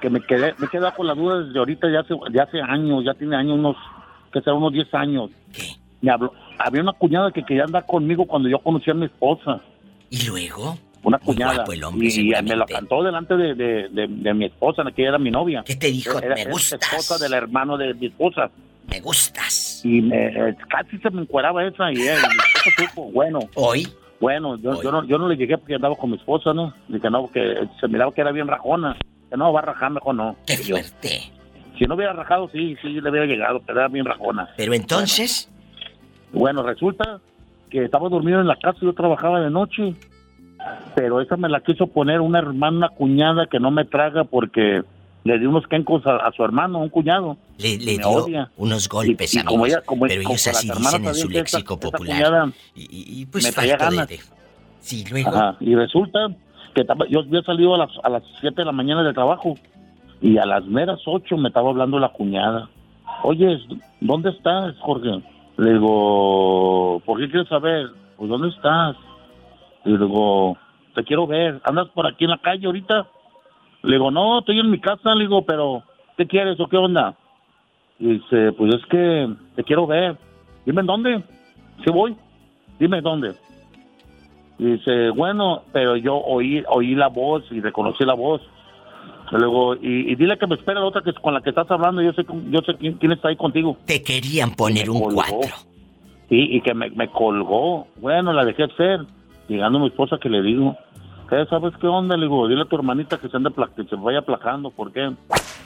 [0.00, 2.60] que me quedé, me he quedado con la duda desde ahorita, ya hace, ya hace
[2.60, 3.76] años, ya tiene años, unos,
[4.32, 5.30] que será unos 10 años.
[5.52, 5.76] ¿Qué?
[6.02, 9.60] Me habló, había una cuñada que quería andar conmigo cuando yo conocí a mi esposa.
[10.10, 10.78] ¿Y luego?
[11.02, 11.54] Una Muy cuñada.
[11.56, 15.02] guapo el hombre, y me la cantó delante de, de, de- de mi esposa, que
[15.04, 15.62] era mi novia.
[15.64, 16.18] ¿Qué te dijo?
[16.18, 16.80] Era, Me era gustas.
[16.82, 18.50] esposa del hermano de mi esposa.
[18.88, 19.80] Me gustas.
[19.84, 23.40] Y me, eh, casi se me encueraba esa y y mi esposa supo, bueno.
[23.54, 23.88] ¿Hoy?
[24.20, 26.74] Bueno, yo, yo, no, yo no le llegué porque andaba con mi esposa, ¿no?
[26.88, 28.94] Dije, no, porque se miraba que era bien rajona.
[29.30, 30.36] Que no, va a rajar mejor no.
[30.46, 31.22] ¡Qué fuerte!
[31.78, 34.50] si no hubiera rajado, sí, sí, le hubiera llegado, pero era bien rajona.
[34.58, 35.48] Pero entonces,
[36.32, 37.20] Bueno, resulta
[37.70, 39.94] que estaba dormido en la casa, yo trabajaba de noche,
[40.94, 44.82] pero esa me la quiso poner una hermana, una cuñada que no me traga porque
[45.24, 47.36] le di unos quencos a, a su hermano, un cuñado.
[47.58, 48.50] le, le dio odia.
[48.56, 52.48] unos golpes, Y- como ella- como- pero como ellos así dicen en su léxico popular.
[52.74, 54.08] y, y- pues me traía falto de- ganas.
[54.08, 54.20] de-
[54.80, 55.28] Sí, luego.
[55.28, 56.28] Ajá, y resulta
[56.74, 59.54] que yo había salido a las, a las 7 de la mañana del trabajo
[60.22, 62.70] y a las meras 8 me estaba hablando la cuñada.
[63.22, 63.58] Oye,
[64.00, 65.20] ¿dónde estás, Jorge?
[65.58, 67.88] Le digo, ¿por qué quieres saber?
[68.16, 68.96] Pues, ¿dónde estás?
[69.84, 70.56] Le digo,
[70.94, 71.60] te quiero ver.
[71.64, 73.06] ¿Andas por aquí en la calle ahorita?
[73.82, 75.14] Le digo, no, estoy en mi casa.
[75.14, 75.82] Le digo, pero,
[76.16, 77.14] ¿qué quieres o qué onda?
[77.98, 80.16] Y dice, pues es que te quiero ver.
[80.64, 81.22] Dime en dónde.
[81.84, 82.16] Sí voy.
[82.78, 83.34] Dime dónde.
[84.58, 88.42] Y dice, bueno, pero yo oí, oí la voz y reconocí la voz.
[89.32, 91.50] Y Luego, y, y dile que me espera la otra que es con la que
[91.50, 92.02] estás hablando.
[92.02, 93.76] Yo sé, yo sé quién, quién está ahí contigo.
[93.86, 95.14] Te querían poner un colgó.
[95.14, 95.56] cuatro.
[96.28, 97.86] Sí, y que me, me colgó.
[97.96, 99.00] Bueno, la dejé ser.
[99.50, 100.76] Llegando mi esposa que le digo,
[101.28, 102.16] ¿qué sabes qué onda?
[102.16, 103.38] Le digo, dile a tu hermanita que se,
[103.76, 104.70] que se vaya placando.
[104.70, 105.10] ¿Por qué?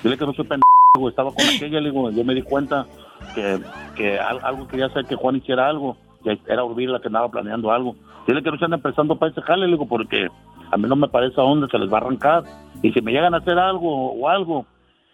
[0.02, 1.08] Dile que no soy pendejo.
[1.08, 1.80] Estaba con aquella.
[1.80, 2.86] Le digo, yo me di cuenta
[3.34, 3.58] que,
[3.94, 5.98] que al- algo quería hacer que Juan hiciera algo.
[6.22, 7.94] Que era Urbina la que andaba planeando algo.
[8.26, 9.66] Dile que no se ande empezando para ese jale.
[9.66, 10.28] Le digo, porque
[10.70, 12.44] a mí no me parece a dónde se les va a arrancar.
[12.82, 14.64] Y si me llegan a hacer algo o algo,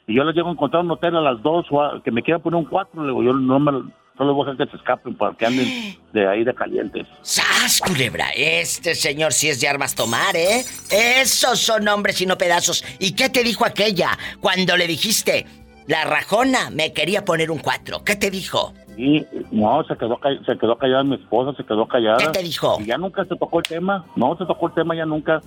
[0.07, 2.23] y yo les llego a encontrar un hotel a las dos o a- que me
[2.23, 3.83] quieran poner un cuatro, le digo, yo no me
[4.21, 7.07] no les voy a dejar que se escapen para que anden de ahí de calientes.
[7.23, 8.29] ¡Sas, culebra!
[8.37, 10.63] Este señor sí es de armas tomar, ¿eh?
[10.91, 12.85] Esos son hombres y no pedazos.
[12.99, 15.47] ¿Y qué te dijo aquella cuando le dijiste,
[15.87, 18.05] la rajona me quería poner un cuatro?
[18.05, 18.75] ¿Qué te dijo?
[18.97, 22.19] Y no, se quedó, se quedó callada mi esposa, se quedó callada.
[22.19, 22.77] ¿Qué te dijo?
[22.81, 24.05] Y ya nunca se tocó el tema.
[24.17, 25.41] No, se tocó el tema ya nunca.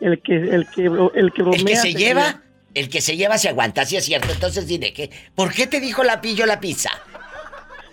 [0.00, 1.58] el que, el que, el que bromea.
[1.58, 2.42] El que se se lleva,
[2.74, 4.28] el que se lleva se aguanta, así es cierto.
[4.30, 6.90] Entonces dile que, ¿por qué te dijo la pillo la pizza?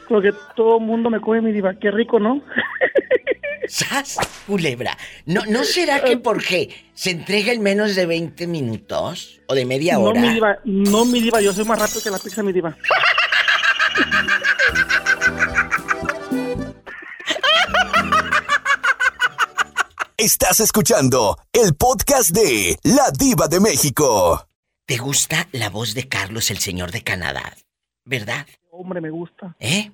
[0.10, 1.74] Porque todo el mundo me come mi diva.
[1.76, 2.42] Qué rico, ¿no?
[3.68, 4.18] ¿Sas?
[4.48, 4.98] Culebra.
[5.26, 9.94] ¿No, ¿No será que porque se entrega en menos de 20 minutos o de media
[9.94, 10.22] No, hora?
[10.22, 11.42] mi diva, no, mi diva.
[11.42, 12.76] Yo soy más rápido que la pizza, mi diva.
[20.18, 24.48] Estás escuchando el podcast de La Diva de México.
[24.86, 27.56] ¿Te gusta la voz de Carlos, el señor de Canadá?
[28.06, 28.46] ¿Verdad?
[28.72, 29.56] Hombre, me gusta.
[29.60, 29.92] ¿Eh?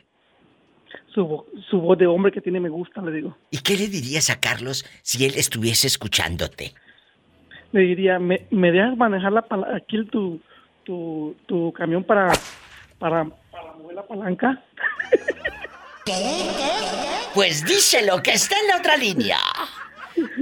[1.13, 3.37] Su, vo- su voz de hombre que tiene me gusta, le digo.
[3.51, 6.73] ¿Y qué le dirías a Carlos si él estuviese escuchándote?
[7.71, 9.45] Le diría, ¿me, me dejas manejar la
[9.75, 10.39] aquí tu,
[10.83, 12.31] tu, tu camión para,
[12.99, 14.63] para, para mover la palanca?
[17.33, 19.37] Pues díselo, que está en la otra línea.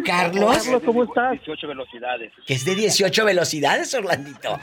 [0.05, 0.57] Carlos.
[0.63, 1.31] Carlos, ¿cómo estás?
[1.33, 2.31] 18 velocidades.
[2.45, 4.57] Que es de 18 velocidades, Orlandito.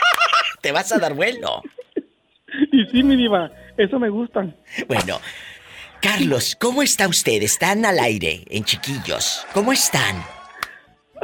[0.60, 1.62] Te vas a dar vuelo.
[2.80, 4.46] Y sí, mi diva, eso me gusta.
[4.88, 5.20] Bueno,
[6.00, 7.42] Carlos, ¿cómo está usted?
[7.42, 9.44] Están al aire, en chiquillos.
[9.52, 10.24] ¿Cómo están?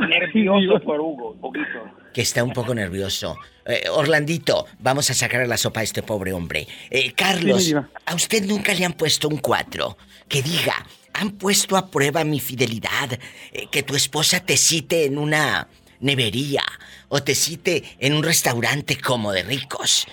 [0.09, 1.90] Nervioso por Hugo, un poquito.
[2.12, 3.37] Que está un poco nervioso.
[3.64, 6.66] Eh, Orlandito, vamos a sacar a la sopa a este pobre hombre.
[6.90, 7.75] Eh, Sí, Carlos.
[8.05, 9.97] ¿a usted nunca le han puesto un cuatro?
[10.29, 10.75] Que diga,
[11.14, 13.19] han puesto a prueba mi fidelidad.
[13.53, 15.69] eh, que tu esposa te cite en una
[16.01, 16.62] nevería
[17.09, 20.07] o te cite en un restaurante como de ricos.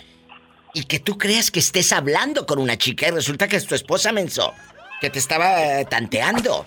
[0.73, 3.75] Y que tú creas que estés hablando con una chica y resulta que es tu
[3.75, 4.53] esposa menso.
[4.99, 6.65] Que te estaba eh, tanteando.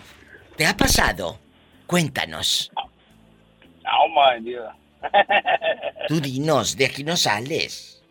[0.57, 1.39] ¿Te ha pasado?
[1.87, 2.71] Cuéntanos.
[2.77, 4.73] Oh my Dios.
[6.09, 8.03] Tú dinos, de aquí no sales.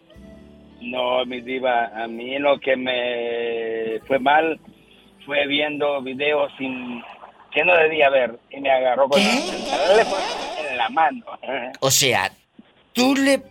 [0.81, 4.59] No, mi diva, a mí lo que me fue mal
[5.25, 7.01] fue viendo videos sin
[7.51, 10.23] que no debía ver y me agarró con el teléfono
[10.69, 11.25] en la mano.
[11.79, 12.31] O sea,
[12.93, 13.41] tú le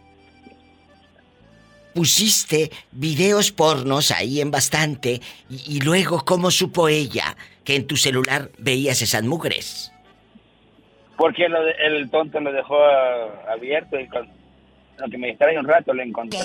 [1.94, 7.96] pusiste videos pornos ahí en bastante y, y luego cómo supo ella que en tu
[7.96, 9.90] celular veías esas mugres.
[11.16, 14.28] Porque lo de- el tonto lo dejó ah, abierto y con
[14.98, 16.40] lo que me distrae un rato lo encontró.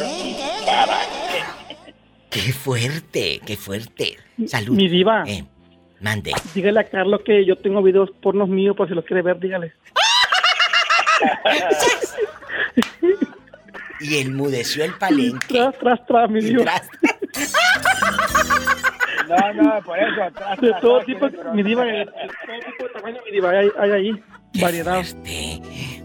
[2.30, 4.18] Qué fuerte, qué fuerte.
[4.48, 4.76] Salud.
[4.76, 5.24] Mi diva.
[5.28, 5.44] Eh,
[6.00, 6.32] mande.
[6.54, 9.74] Dígale a Carlos que yo tengo videos pornos míos por si los quiere ver, dígale.
[14.00, 15.48] Y enmudeció el palenque.
[15.48, 16.82] Tras, tras, tras, mi diva.
[19.28, 20.24] No, no, por eso.
[20.24, 23.70] atrás, De todo tipo, mi diva, de de todo tipo de tamaño, mi diva, hay,
[23.78, 24.24] hay ahí
[24.60, 25.04] variedad.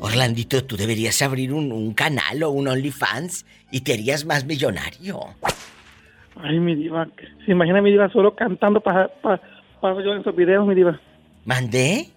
[0.01, 5.21] Orlandito, tú deberías abrir un, un canal o un OnlyFans y te harías más millonario.
[6.37, 7.09] Ay, mi diva,
[7.47, 9.41] se imagina mi diva solo cantando para, para,
[9.81, 11.01] para yo en esos videos, mi diva.
[11.45, 12.09] ¿Mandé?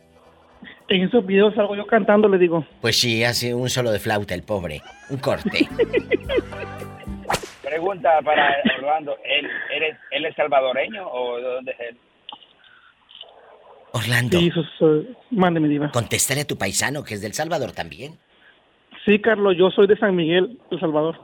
[0.89, 2.65] En esos videos salgo yo cantando, le digo.
[2.81, 4.81] Pues sí, hace un solo de flauta el pobre.
[5.09, 5.67] Un corte.
[7.63, 11.97] Pregunta para Orlando, ¿él, eres, ¿él es salvadoreño o de dónde es él?
[13.91, 14.39] Orlando.
[14.39, 15.91] Sí, sus, eh, mande, mi diva.
[15.91, 18.17] Contéstale a tu paisano, que es del Salvador también.
[19.05, 21.19] Sí, Carlos, yo soy de San Miguel, El Salvador.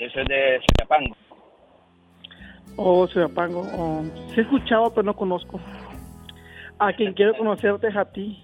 [0.00, 1.16] Yo soy de Chiapango.
[2.76, 3.60] Oh, Soyapango.
[3.76, 4.02] Oh,
[4.34, 5.60] sí he escuchado, pero no conozco.
[6.78, 8.43] A quien quiero conocerte es a ti.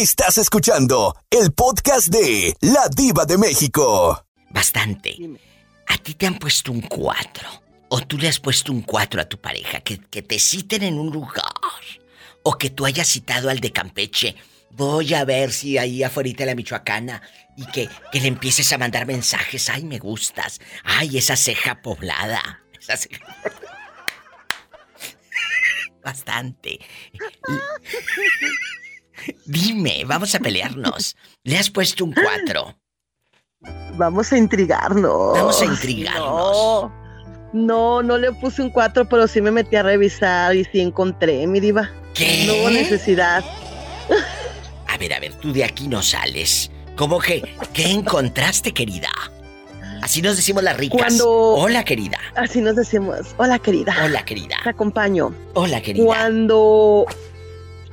[0.00, 4.24] Estás escuchando el podcast de La Diva de México.
[4.48, 5.14] Bastante.
[5.88, 7.46] ¿A ti te han puesto un 4?
[7.90, 9.80] ¿O tú le has puesto un 4 a tu pareja?
[9.80, 11.44] Que, que te citen en un lugar.
[12.42, 14.36] ¿O que tú hayas citado al de Campeche?
[14.70, 17.20] Voy a ver si ahí afuera de la Michoacana.
[17.58, 19.68] Y que, que le empieces a mandar mensajes.
[19.68, 20.62] Ay, me gustas.
[20.82, 22.62] Ay, esa ceja poblada.
[22.80, 23.22] Esa ceja
[26.02, 26.80] Bastante.
[29.46, 31.16] Dime, vamos a pelearnos.
[31.44, 32.76] Le has puesto un 4.
[33.96, 35.32] Vamos a intrigarnos.
[35.38, 36.22] Vamos a intrigarnos.
[36.22, 36.92] No,
[37.52, 41.46] no, no le puse un 4, pero sí me metí a revisar y sí encontré,
[41.46, 41.90] mi diva.
[42.14, 42.44] ¿Qué?
[42.46, 43.44] No hubo necesidad.
[44.88, 46.70] A ver, a ver, tú de aquí no sales.
[46.96, 47.42] ¿Cómo que?
[47.72, 49.08] ¿Qué encontraste, querida?
[50.02, 50.98] Así nos decimos las ricas.
[50.98, 52.18] Cuando- Hola, querida.
[52.34, 53.34] Así nos decimos.
[53.36, 53.94] Hola, querida.
[54.04, 54.56] Hola, querida.
[54.62, 55.34] Te acompaño.
[55.54, 56.04] Hola, querida.
[56.04, 57.06] Cuando.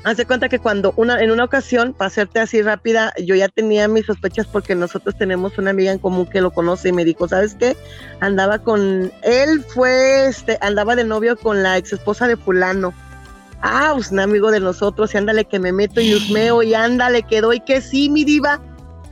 [0.03, 3.49] Haz de cuenta que cuando una, en una ocasión, para hacerte así rápida, yo ya
[3.49, 7.03] tenía mis sospechas porque nosotros tenemos una amiga en común que lo conoce y me
[7.03, 7.75] dijo, ¿sabes qué?
[8.19, 12.93] Andaba con, él fue, este, andaba de novio con la ex esposa de fulano.
[13.61, 17.23] Ah, pues un amigo de nosotros, y ándale que me meto y husmeo y ándale
[17.23, 18.61] que doy que sí, mi diva.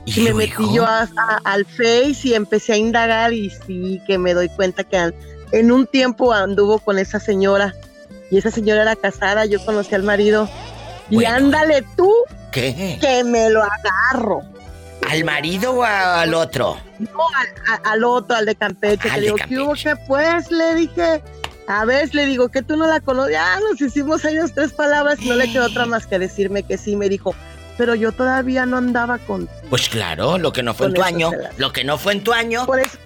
[0.06, 4.18] Y me metí yo a- a- al Face y empecé a indagar y sí que
[4.18, 5.12] me doy cuenta que
[5.50, 7.74] en un tiempo anduvo con esa señora.
[8.30, 10.48] Y esa señora era casada, yo conocí al marido.
[11.10, 12.12] Y ándale tú,
[12.52, 12.98] ¿Qué?
[13.00, 14.40] que me lo agarro.
[15.08, 16.76] ¿Al marido o al otro?
[16.98, 17.46] No, al,
[17.84, 19.08] a- al otro, al de Campeche.
[19.08, 19.74] Al que de le digo, ¿qué hubo?
[19.74, 20.50] ¿Qué pues?
[20.50, 21.22] Le dije,
[21.68, 23.32] a ver, le digo, que tú no la conoces.
[23.34, 26.76] Ya nos hicimos las tres palabras y no le quedó otra más que decirme que
[26.76, 26.96] sí.
[26.96, 27.36] Me dijo,
[27.78, 29.48] pero yo todavía no andaba con...
[29.70, 32.32] Pues claro, lo que no fue en tu año, lo que no fue en tu
[32.32, 32.66] año.
[32.66, 32.96] Por eso,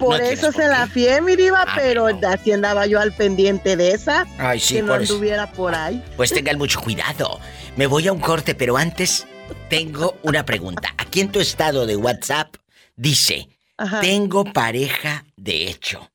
[0.00, 3.12] por No eso por se la fié, mi diva, Ah, pero así andaba yo al
[3.12, 4.26] pendiente de esa.
[4.38, 5.20] Ay, sí, que no por eso.
[5.54, 6.02] por ahí.
[6.16, 7.38] Pues tengan mucho cuidado.
[7.76, 9.26] Me voy a un corte, pero antes
[9.68, 10.92] tengo una pregunta.
[10.98, 12.56] Aquí en tu estado de WhatsApp
[12.96, 14.00] dice, Ajá.
[14.00, 16.10] tengo pareja de hecho.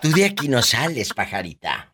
[0.00, 1.92] Tú de aquí no sales, pajarita.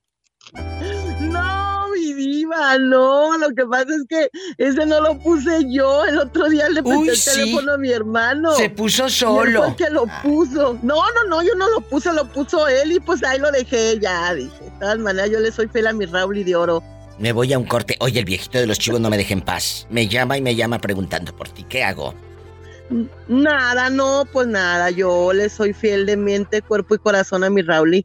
[2.24, 3.36] Diva, no.
[3.38, 6.04] Lo que pasa es que ese no lo puse yo.
[6.04, 7.30] El otro día le presté Uy, el sí.
[7.30, 8.52] teléfono a mi hermano.
[8.54, 9.60] Se puso solo.
[9.60, 10.78] fue el que lo puso.
[10.82, 13.98] No, no, no, yo no lo puse, lo puso él y pues ahí lo dejé
[14.00, 14.34] ya.
[14.34, 16.82] Dije, de todas maneras, yo le soy fiel a mi Raúl y de oro.
[17.18, 17.96] Me voy a un corte.
[18.00, 19.86] Oye, el viejito de los chivos no me deja en paz.
[19.90, 21.64] Me llama y me llama preguntando por ti.
[21.68, 22.14] ¿Qué hago?
[23.28, 24.90] Nada, no, pues nada.
[24.90, 28.04] Yo le soy fiel de mente, cuerpo y corazón a mi Raúl.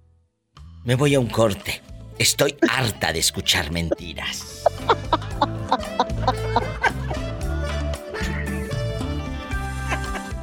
[0.85, 1.81] Me voy a un corte.
[2.19, 4.61] Estoy harta de escuchar mentiras.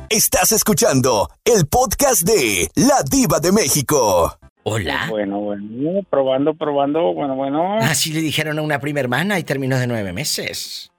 [0.09, 4.39] Estás escuchando el podcast de La Diva de México.
[4.62, 5.05] Hola.
[5.11, 7.77] Bueno, bueno, probando, probando, bueno, bueno.
[7.81, 10.91] Así le dijeron a una prima hermana y terminó de nueve meses.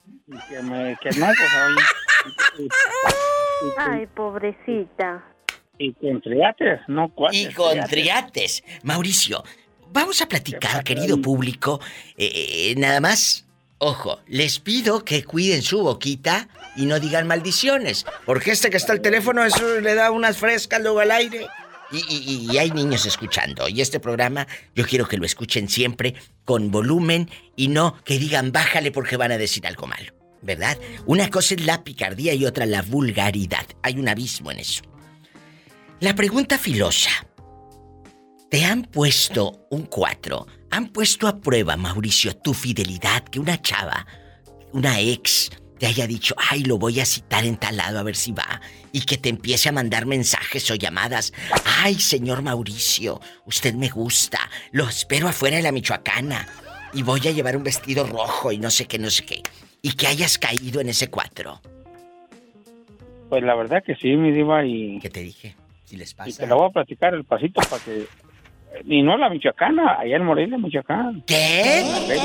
[0.47, 2.69] Que, me, que no, pues.
[3.79, 5.25] Ay, pobrecita.
[5.79, 7.49] Y con triates, no cuates.
[7.49, 8.63] Y con triates.
[8.83, 9.43] Mauricio,
[9.91, 11.79] vamos a platicar, querido público.
[12.17, 13.45] Eh, eh, nada más,
[13.77, 18.05] ojo, les pido que cuiden su boquita y no digan maldiciones.
[18.25, 21.47] Porque este que está al teléfono, eso le da unas frescas luego al aire.
[21.91, 23.69] Y, y- y hay niños escuchando.
[23.69, 28.51] Y este programa yo quiero que lo escuchen siempre con volumen y no que digan
[28.51, 30.13] bájale porque van a decir algo malo.
[30.41, 30.77] ¿Verdad?
[31.07, 33.65] Una cosa es la picardía y otra la vulgaridad.
[33.81, 34.83] Hay un abismo en eso.
[35.99, 37.09] La pregunta filosa.
[38.49, 40.47] ¿Te han puesto un 4?
[40.71, 44.07] ¿Han puesto a prueba, Mauricio, tu fidelidad que una chava,
[44.71, 48.15] una ex, te haya dicho, ay, lo voy a citar en tal lado a ver
[48.15, 48.61] si va?
[48.93, 51.33] Y que te empiece a mandar mensajes o llamadas.
[51.65, 54.39] Ay, señor Mauricio, usted me gusta.
[54.71, 56.47] Lo espero afuera de la Michoacana.
[56.93, 59.43] Y voy a llevar un vestido rojo y no sé qué, no sé qué.
[59.81, 61.61] Y que hayas caído en ese 4.
[63.27, 64.99] Pues la verdad que sí, mi diva, y...
[64.99, 65.57] ¿Qué te dije?
[65.83, 66.29] Si les pasa.
[66.29, 68.07] Y te lo voy a platicar el pasito para que...
[68.85, 71.23] Y no la Michoacana, allá en Morelia, Michoacán.
[71.27, 71.83] ¿Qué?
[72.07, 72.15] La.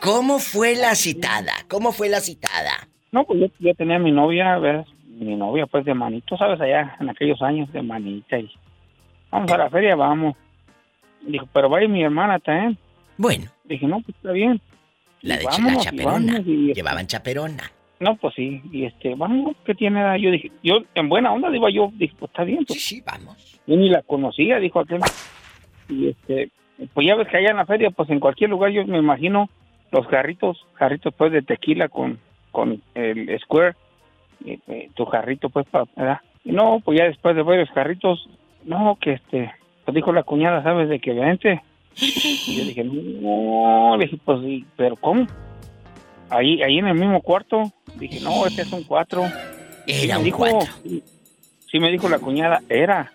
[0.00, 1.52] ¿Cómo fue la citada?
[1.68, 2.88] ¿Cómo fue la citada?
[3.12, 4.86] No, pues yo, yo tenía mi novia, ¿ves?
[5.08, 6.60] Mi novia, pues, de manito, ¿sabes?
[6.60, 8.38] Allá, en aquellos años, de manita.
[8.38, 8.50] Y
[9.30, 10.36] vamos a la feria, vamos.
[11.22, 12.78] Dijo, pero va a ir mi hermana también.
[13.16, 13.46] Bueno.
[13.64, 14.60] Dije, no, pues está bien.
[15.22, 16.38] La de la vámonos, y chaperona.
[16.44, 17.72] y- Llevaban chaperona.
[17.98, 20.02] No, pues sí, y este, vamos, ¿qué tiene?
[20.02, 20.16] edad?
[20.16, 22.66] Yo dije, yo en buena onda, digo yo, dije, pues está bien.
[22.66, 22.78] Pues.
[22.82, 23.58] Sí, sí, vamos.
[23.66, 25.00] Yo ni la conocía, dijo aquel.
[25.88, 26.50] Y este,
[26.92, 29.48] pues ya ves que allá en la feria, pues en cualquier lugar yo me imagino
[29.92, 32.18] los jarritos, jarritos pues de tequila con,
[32.50, 33.74] con el square,
[34.44, 36.20] y, eh, tu jarrito pues para, ¿verdad?
[36.44, 38.28] Y no, pues ya después de varios jarritos,
[38.64, 39.52] no, que este,
[39.84, 40.88] pues dijo la cuñada, ¿sabes?
[40.88, 41.62] De que vente.
[41.98, 45.26] Y yo dije, no, le dije, pues sí, pero ¿cómo?
[46.28, 49.24] Ahí, ahí en el mismo cuarto, dije, no, este es un cuatro.
[49.86, 50.60] Era un dijo, cuatro.
[51.70, 53.12] Sí me dijo la cuñada, era.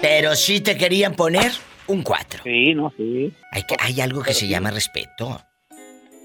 [0.00, 1.50] Pero sí te querían poner
[1.86, 2.42] un 4.
[2.44, 3.32] Sí, no, sí.
[3.52, 5.40] Hay, que, hay algo que se llama respeto.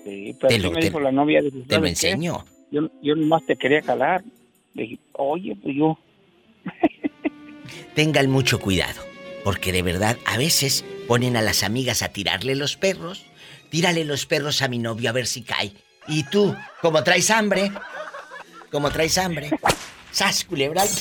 [0.06, 1.42] Sí, pero Te lo- me te- dijo la novia.
[1.42, 2.08] dije, te lo "¿Sabes qué?
[2.10, 2.46] enseño.
[2.72, 4.24] Yo, yo nomás te quería calar.
[4.74, 5.98] Le dije, oye, pues yo...
[7.96, 9.02] Tengan mucho cuidado.
[9.44, 13.26] Porque de verdad, a veces ponen a las amigas a tirarle los perros.
[13.70, 15.74] Tírale los perros a mi novio a ver si cae.
[16.08, 17.72] Y tú, como traes hambre,
[18.72, 19.50] como traes hambre,
[20.12, 20.84] sas culebra.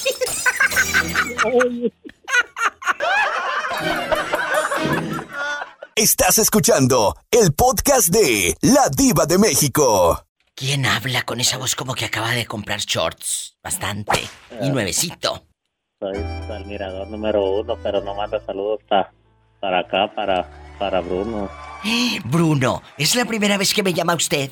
[5.94, 10.24] Estás escuchando el podcast de La Diva de México.
[10.54, 13.56] ¿Quién habla con esa voz como que acaba de comprar shorts?
[13.62, 14.20] Bastante.
[14.60, 15.44] Y nuevecito.
[16.00, 19.12] Soy el mirador número uno, pero no manda saludos pa-
[19.60, 21.48] para acá, para, para Bruno.
[22.24, 24.50] Bruno, ¿es la primera vez que me llama usted?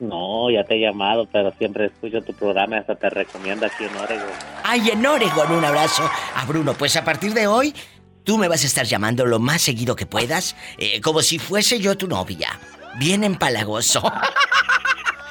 [0.00, 3.84] No, ya te he llamado, pero siempre escucho tu programa y hasta te recomiendo aquí
[3.84, 4.28] en Oregon.
[4.62, 6.74] Ay, en Oregon, un abrazo a Bruno.
[6.74, 7.74] Pues a partir de hoy,
[8.22, 11.80] tú me vas a estar llamando lo más seguido que puedas, eh, como si fuese
[11.80, 12.60] yo tu novia.
[12.98, 14.02] Bien empalagoso.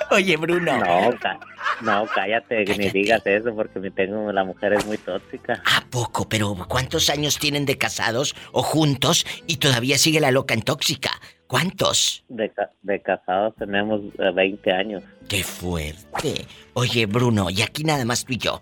[0.11, 0.77] Oye, Bruno.
[0.79, 1.09] No,
[1.81, 5.61] No, cállate, que ni digas eso porque mi tengo la mujer es muy tóxica.
[5.65, 6.27] ¿A poco?
[6.27, 11.11] Pero ¿cuántos años tienen de casados o juntos y todavía sigue la loca en tóxica?
[11.47, 12.25] ¿Cuántos?
[12.29, 15.03] De, ca- de casados tenemos eh, 20 años.
[15.29, 16.45] ¡Qué fuerte!
[16.73, 18.61] Oye, Bruno, y aquí nada más tú y yo.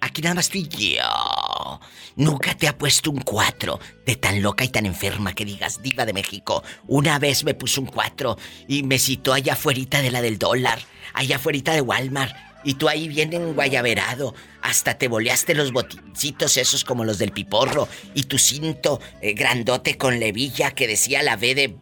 [0.00, 1.80] Aquí nada más tú y yo.
[2.16, 6.06] Nunca te ha puesto un cuatro de tan loca y tan enferma que digas, diva
[6.06, 6.62] de México.
[6.86, 10.78] Una vez me puso un cuatro y me citó allá afuera de la del dólar,
[11.12, 12.34] allá afuera de Walmart.
[12.64, 14.34] Y tú ahí bien en guayaberado.
[14.62, 17.88] Hasta te boleaste los botincitos esos como los del piporro.
[18.14, 21.76] Y tu cinto eh, grandote con levilla que decía la B de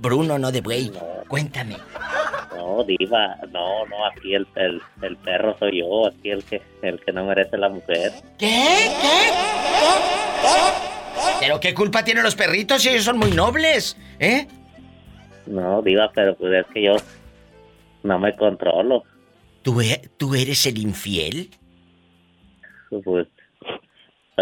[0.00, 0.92] Bruno, no de buey.
[1.28, 1.76] Cuéntame.
[2.56, 7.00] No, diva, no, no, aquí el, el, el perro soy yo, aquí el que, el
[7.00, 8.12] que no merece la mujer.
[8.38, 8.90] ¿Qué?
[9.00, 9.30] ¿Qué?
[11.40, 13.96] ¿Pero qué culpa tienen los perritos si ellos son muy nobles?
[14.18, 14.46] ¿Eh?
[15.46, 16.96] No, diva, pero pues es que yo
[18.02, 19.04] no me controlo.
[19.62, 21.50] ¿Tú, e- tú eres el infiel?
[23.04, 23.26] Pues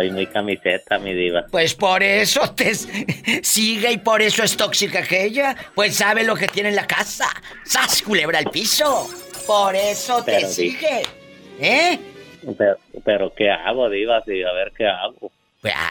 [0.01, 1.45] soy muy camiseta, mi diva.
[1.51, 5.55] Pues por eso te sigue y por eso es tóxica aquella.
[5.75, 7.27] Pues sabe lo que tiene en la casa.
[7.65, 9.09] ¡Sas, culebra al piso!
[9.47, 11.03] Por eso te Pero sigue.
[11.61, 11.99] ¿Eh?
[12.57, 14.23] Pero, pero ¿qué hago, diva?
[14.25, 15.31] Sí, a ver qué hago.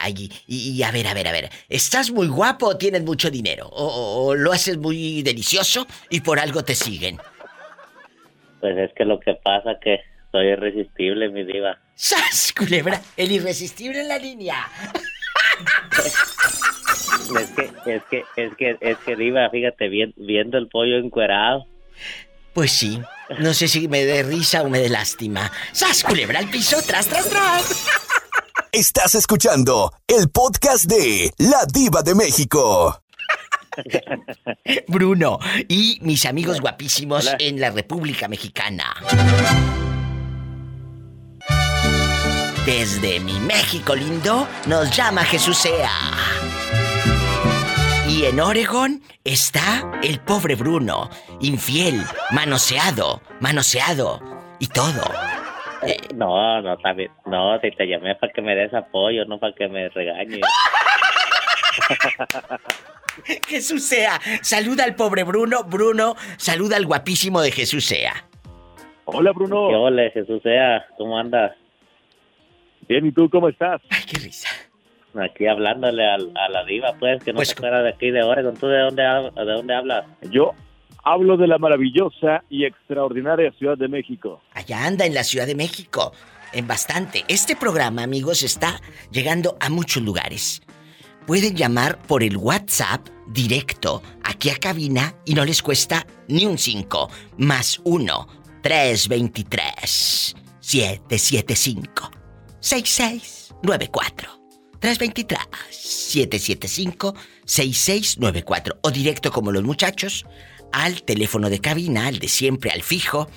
[0.01, 1.49] Ay, y, y a ver, a ver, a ver.
[1.69, 3.67] ¿Estás muy guapo o tienes mucho dinero?
[3.67, 7.19] O, o- o lo haces muy delicioso y por algo te siguen?
[8.59, 9.99] Pues es que lo que pasa que
[10.31, 11.77] soy irresistible, mi diva.
[11.95, 13.01] ¡Sas, culebra!
[13.17, 14.69] El irresistible en la línea.
[17.39, 21.65] Es que, es que, es que, es que diva, fíjate, bien- viendo el pollo encuerado.
[22.53, 22.99] Pues sí.
[23.39, 25.51] No sé si me dé risa o me dé lástima.
[25.71, 26.77] ¡Sas, culebra al piso!
[26.85, 27.87] ¡Tras, tras, tras!
[28.71, 33.01] Estás escuchando el podcast de La Diva de México.
[34.87, 38.93] Bruno y mis amigos guapísimos en la República Mexicana.
[42.65, 45.89] Desde mi México lindo nos llama Jesús Sea.
[48.07, 51.09] Y en Oregon está el pobre Bruno,
[51.41, 52.01] infiel,
[52.31, 54.19] manoseado, manoseado
[54.59, 55.01] y todo.
[56.15, 59.67] No, no, también, no, si te llamé para que me des apoyo, no para que
[59.67, 60.41] me regañes.
[63.47, 65.63] Jesús Sea, saluda al pobre Bruno.
[65.63, 68.25] Bruno, saluda al guapísimo de Jesús Sea.
[69.05, 69.69] Hola, Bruno.
[69.69, 70.85] ¿Qué ole, Jesús sea?
[70.97, 71.53] ¿Cómo andas?
[72.89, 73.81] Bien, ¿y tú cómo estás?
[73.91, 74.49] Ay, qué risa.
[75.13, 78.57] Aquí hablándole a, la diva, pues, que no se fuera de aquí de Oregon.
[78.57, 80.05] ¿Tú de dónde, de dónde hablas?
[80.31, 80.53] Yo
[81.03, 84.41] hablo de la maravillosa y extraordinaria Ciudad de México.
[84.53, 86.13] Allá anda en la Ciudad de México.
[86.51, 87.25] En bastante.
[87.27, 88.81] Este programa, amigos, está
[89.11, 90.63] llegando a muchos lugares.
[91.27, 96.57] Pueden llamar por el WhatsApp directo aquí a cabina y no les cuesta ni un
[96.57, 97.07] 5.
[97.37, 98.27] Más 1
[98.63, 102.18] 323 775
[102.59, 104.39] 6694
[104.79, 105.39] 323
[105.71, 110.25] 775 6694 o directo como los muchachos
[110.71, 113.27] al teléfono de cabina, al de siempre, al fijo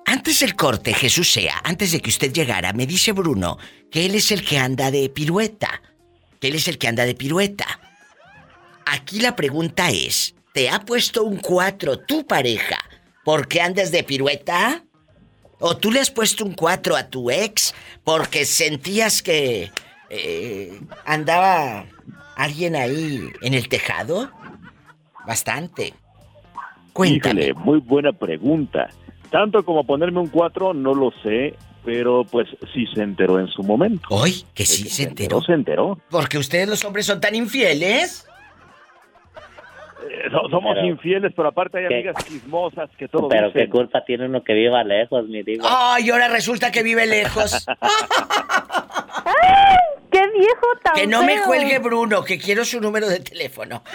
[0.05, 3.57] Antes del corte, Jesús sea, antes de que usted llegara, me dice Bruno
[3.91, 5.81] que él es el que anda de pirueta.
[6.39, 7.79] Que él es el que anda de pirueta.
[8.85, 12.77] Aquí la pregunta es, ¿te ha puesto un 4 tu pareja
[13.27, 14.85] porque andas de pirueta?
[15.59, 17.75] ¿O tú le has puesto un 4 a tu ex
[18.05, 19.69] porque sentías que
[20.09, 21.83] eh, andaba
[22.37, 24.31] alguien ahí en el tejado?
[25.27, 25.93] Bastante.
[26.93, 27.47] Cuéntame.
[27.47, 28.87] Híjole, muy buena pregunta.
[29.29, 31.53] Tanto como ponerme un 4, no lo sé,
[31.83, 34.07] pero pues sí se enteró en su momento.
[34.09, 34.45] ¿Hoy?
[34.53, 35.41] Que sí se enteró.
[35.41, 35.99] Se enteró.
[36.09, 38.25] Porque ustedes los hombres son tan infieles.
[40.03, 41.93] Eh, so- somos Pero- infieles, pero aparte hay ¿Qué?
[41.95, 43.63] amigas chismosas que todo Pero dicen.
[43.65, 45.65] qué culpa tiene uno que viva lejos, mi diva.
[45.95, 47.65] Ay, ahora resulta que vive lejos.
[50.11, 53.83] ¡Qué viejo tan Que no me cuelgue Bruno, que quiero su número de teléfono.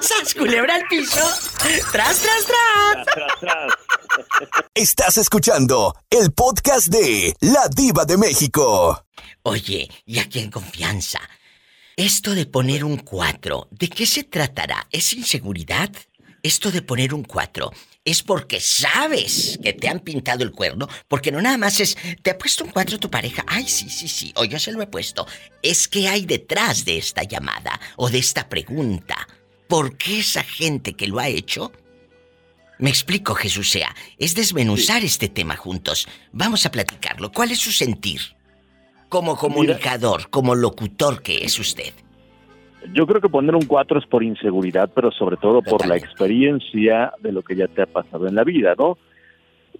[0.00, 1.20] ¡Sas culebra al piso!
[1.92, 2.46] ¡Tras, tras,
[3.40, 3.72] tras!
[4.74, 9.04] Estás escuchando el podcast de La Diva de México.
[9.42, 11.20] Oye, y aquí en confianza.
[11.96, 14.88] Esto de poner un 4, ¿de qué se tratará?
[14.90, 15.92] ¿Es inseguridad?
[16.42, 17.70] Esto de poner un 4
[18.04, 22.32] es porque sabes que te han pintado el cuerno, porque no nada más es, te
[22.32, 24.88] ha puesto un 4 tu pareja, ay, sí, sí, sí, o yo se lo he
[24.88, 25.24] puesto.
[25.62, 29.28] Es que hay detrás de esta llamada o de esta pregunta.
[29.68, 31.70] ¿Por qué esa gente que lo ha hecho?
[32.80, 36.08] Me explico, Jesús sea, es desmenuzar este tema juntos.
[36.32, 37.30] Vamos a platicarlo.
[37.30, 38.20] ¿Cuál es su sentir?
[39.08, 41.92] Como comunicador, como locutor que es usted.
[42.92, 47.12] Yo creo que poner un 4 es por inseguridad, pero sobre todo por la experiencia
[47.20, 48.98] de lo que ya te ha pasado en la vida, ¿no?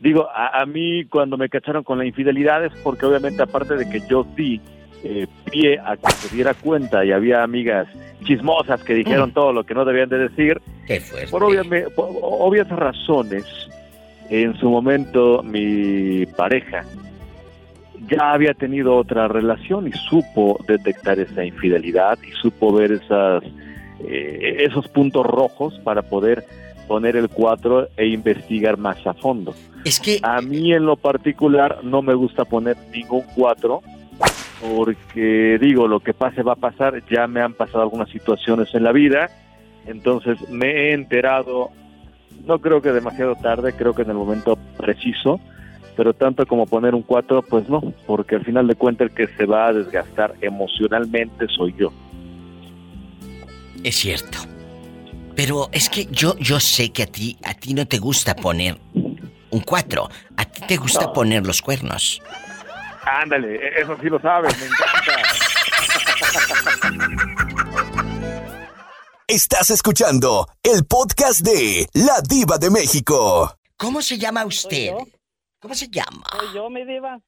[0.01, 3.89] Digo, a, a mí cuando me cacharon con la infidelidad es porque obviamente aparte de
[3.89, 4.61] que yo di
[5.05, 7.87] eh, pie a que se diera cuenta y había amigas
[8.25, 10.61] chismosas que dijeron todo lo que no debían de decir,
[11.31, 13.45] por, obviame- por obvias razones,
[14.31, 16.85] en su momento mi pareja
[18.09, 23.43] ya había tenido otra relación y supo detectar esa infidelidad y supo ver esas
[24.01, 26.45] eh, esos puntos rojos para poder
[26.89, 29.55] poner el 4 e investigar más a fondo.
[29.85, 33.83] Es que a mí en lo particular no me gusta poner ningún 4
[34.61, 38.85] porque digo, lo que pase va a pasar, ya me han pasado algunas situaciones en
[38.85, 39.29] la vida,
[39.87, 41.71] entonces me he enterado,
[42.47, 45.41] no creo que demasiado tarde, creo que en el momento preciso,
[45.97, 49.27] pero tanto como poner un 4, pues no, porque al final de cuentas el que
[49.37, 51.93] se va a desgastar emocionalmente soy yo.
[53.83, 54.39] Es cierto.
[55.37, 58.79] Pero es que yo, yo sé que a ti, a ti no te gusta poner
[59.51, 60.09] un 4.
[60.37, 62.21] A ti te gusta poner los cuernos.
[63.05, 65.23] Ándale, e- eso sí lo sabes, me encanta.
[69.27, 73.57] Estás escuchando el podcast de La Diva de México.
[73.77, 74.93] ¿Cómo se llama usted?
[75.65, 76.23] ¿Cómo se llama?
[76.31, 77.19] Soy yo, mi diva.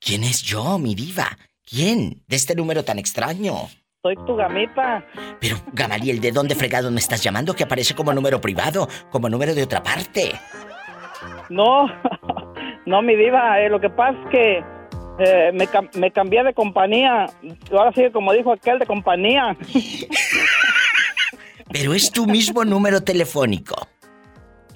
[0.00, 1.36] ¿Quién es yo, mi diva?
[1.68, 2.22] ¿Quién?
[2.26, 3.68] De este número tan extraño.
[4.02, 5.04] Soy tu gamita.
[5.38, 7.54] Pero, Gamaliel, ¿de dónde fregado me estás llamando?
[7.54, 10.32] Que aparece como número privado, como número de otra parte.
[11.50, 11.84] No,
[12.86, 13.60] no, mi diva.
[13.60, 14.64] eh, lo que pasa es que
[15.18, 17.26] eh, me, cam- me cambié de compañía.
[17.70, 19.54] Ahora sí, como dijo aquel, de compañía.
[21.70, 23.74] Pero es tu mismo número telefónico.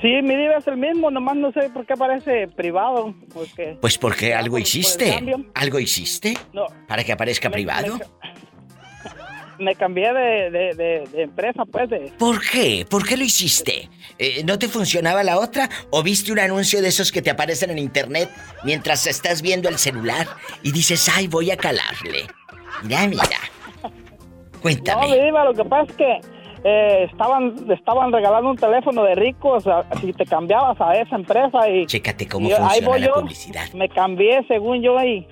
[0.00, 3.14] Sí, mi diva es el mismo, nomás no sé por qué aparece privado.
[3.34, 5.18] Porque Pues porque algo hiciste.
[5.54, 6.34] ¿Algo hiciste?
[6.52, 6.66] No.
[6.86, 7.98] ¿Para que aparezca privado?
[9.58, 11.90] me cambié de, de, de- de empresa, pues.
[11.90, 12.86] De, ¿Por qué?
[12.88, 13.90] ¿Por qué lo hiciste?
[14.18, 15.68] Eh, ¿No te funcionaba la otra?
[15.90, 18.30] ¿O viste un anuncio de esos que te aparecen en internet
[18.62, 20.28] mientras estás viendo el celular
[20.62, 22.26] y dices, ay, voy a calarle?
[22.84, 23.24] Mira, mira.
[24.62, 25.08] Cuéntame.
[25.08, 26.20] No, mi diva, lo que pasa es que
[26.64, 31.68] eh, estaban, estaban regalando un teléfono de ricos a- si te cambiabas a esa empresa
[31.68, 31.86] y...
[31.86, 33.72] Chécate cómo y ahí funciona voy la yo, publicidad.
[33.74, 35.26] Me cambié según yo y...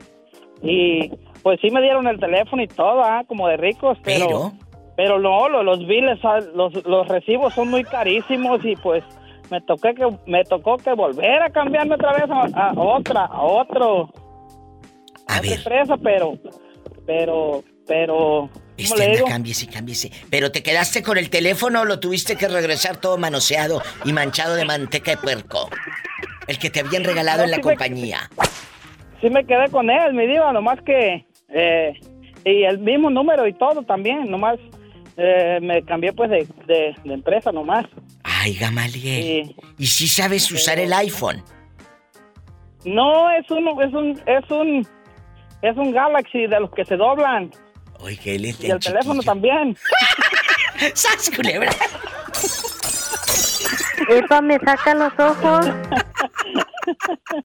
[0.62, 1.10] Y
[1.42, 4.26] pues sí me dieron el teléfono y todo, ah, como de ricos, pero...
[4.26, 4.52] Pero-
[4.96, 9.04] Pero no, lo- los biles, ah, los, los recibos son muy carísimos y pues
[9.50, 13.42] me toqué que me tocó que volver a cambiarme otra vez a, a otra, a
[13.42, 14.08] otro,
[15.28, 16.32] a otra empresa, pero,
[17.06, 20.10] pero, pero, ¿cómo Este anda, cámbiese, cámbiese.
[20.30, 24.54] ¿Pero te quedaste con el teléfono o lo tuviste que regresar todo manoseado y manchado
[24.54, 25.70] de manteca de puerco?
[26.46, 28.30] El que te habían regalado No, en la sí me- compañía.
[29.20, 31.92] Sí me quedé con él, mi diva, nomás que, eh,
[32.44, 34.58] y el mismo número y todo también, nomás
[35.16, 37.86] eh, me cambié pues de, de, de empresa nomás.
[38.22, 39.24] Ay, Gamaliel.
[39.24, 41.42] Y- ¿Y si sabes usar el iPhone?
[42.84, 44.86] no, es un, es un, es un,
[45.62, 47.50] es un Galaxy de los que se doblan.
[48.07, 49.76] Oye, él es Y el teléfono también.
[50.94, 51.72] ¡Sas, culebra!
[54.09, 55.66] Epa, me saca los ojos.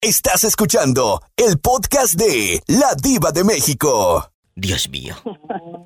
[0.01, 4.31] Estás escuchando el podcast de La Diva de México.
[4.53, 5.15] Dios mío,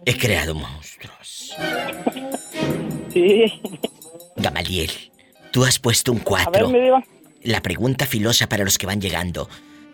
[0.05, 1.55] he creado monstruos.
[3.13, 3.61] Sí.
[4.35, 4.91] Gamaliel,
[5.51, 6.67] tú has puesto un A ver, 4.
[6.67, 7.01] mi diva.
[7.43, 9.47] La pregunta filosa para los que van llegando.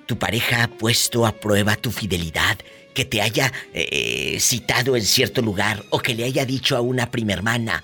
[0.08, 2.58] ¿Tu pareja ha puesto a prueba tu fidelidad?
[2.94, 7.10] Que te haya eh, citado en cierto lugar o que le haya dicho a una
[7.10, 7.84] prima hermana,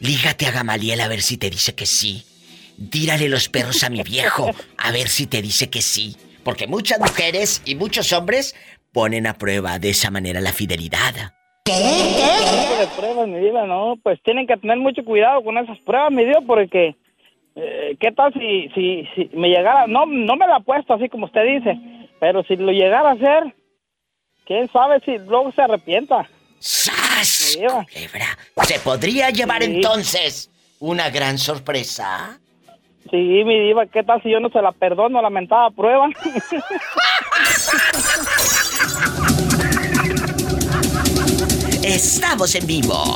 [0.00, 2.24] lígate a Gamaliel a ver si te dice que sí.
[2.90, 6.16] Tírale los perros a mi viejo a ver si te dice que sí.
[6.44, 8.54] Porque muchas mujeres y muchos hombres
[8.92, 11.32] ponen a prueba de esa manera la fidelidad.
[11.64, 16.12] Tipo de pruebas, mi diva, no, pues tienen que tener mucho cuidado con esas pruebas,
[16.12, 16.96] mi diva, porque
[17.56, 21.08] eh, ¿qué tal si, si, si me llegara, no, no me la he puesto así
[21.08, 21.78] como usted dice,
[22.20, 23.54] pero si lo llegara a hacer,
[24.46, 26.28] quién sabe si luego se arrepienta.
[26.58, 27.56] ¡Sas!
[27.58, 28.38] Culebra.
[28.66, 29.74] ¿Se podría llevar Sí.
[29.74, 32.38] entonces una gran sorpresa?
[33.10, 36.08] Sí, mi diva, ¿qué tal si yo no se la perdono la mentada prueba?
[41.82, 43.14] Estamos en vivo.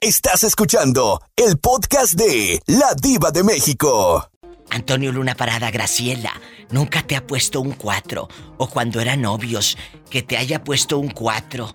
[0.00, 4.28] Estás escuchando el podcast de La Diva de México.
[4.72, 6.32] Antonio Luna Parada, Graciela,
[6.70, 8.26] nunca te ha puesto un 4.
[8.56, 9.76] O cuando eran novios,
[10.08, 11.70] que te haya puesto un 4.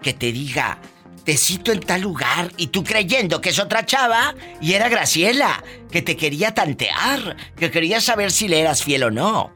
[0.00, 0.78] Que te diga,
[1.24, 5.64] te cito en tal lugar y tú creyendo que es otra chava y era Graciela,
[5.90, 9.52] que te quería tantear, que quería saber si le eras fiel o no.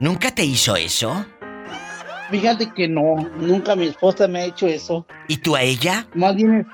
[0.00, 1.26] ¿Nunca te hizo eso?
[2.30, 5.06] Fíjate que no, nunca mi esposa me ha hecho eso.
[5.28, 6.06] ¿Y tú a ella?
[6.14, 6.66] Más bien,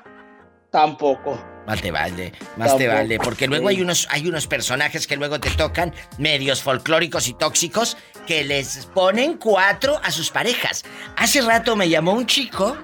[0.71, 1.50] tampoco.
[1.67, 5.39] Más te vale, más te vale, porque luego hay unos, hay unos personajes que luego
[5.39, 7.97] te tocan, medios folclóricos y tóxicos,
[8.27, 10.85] que les ponen cuatro a sus parejas.
[11.17, 12.77] Hace rato me llamó un chico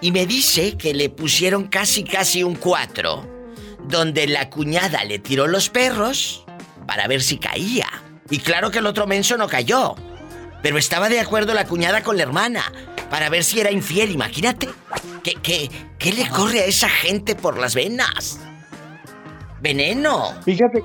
[0.00, 3.26] y me dice que le pusieron casi casi un cuatro,
[3.84, 6.44] donde la cuñada le tiró los perros
[6.86, 7.86] para ver si caía.
[8.28, 9.94] Y claro que el otro menso no cayó,
[10.62, 12.72] pero estaba de acuerdo la cuñada con la hermana
[13.10, 14.68] para ver si era infiel, imagínate.
[15.22, 18.40] ¿Qué, qué, qué le corre a esa gente por las venas?
[19.60, 20.32] Veneno.
[20.44, 20.82] Fíjate,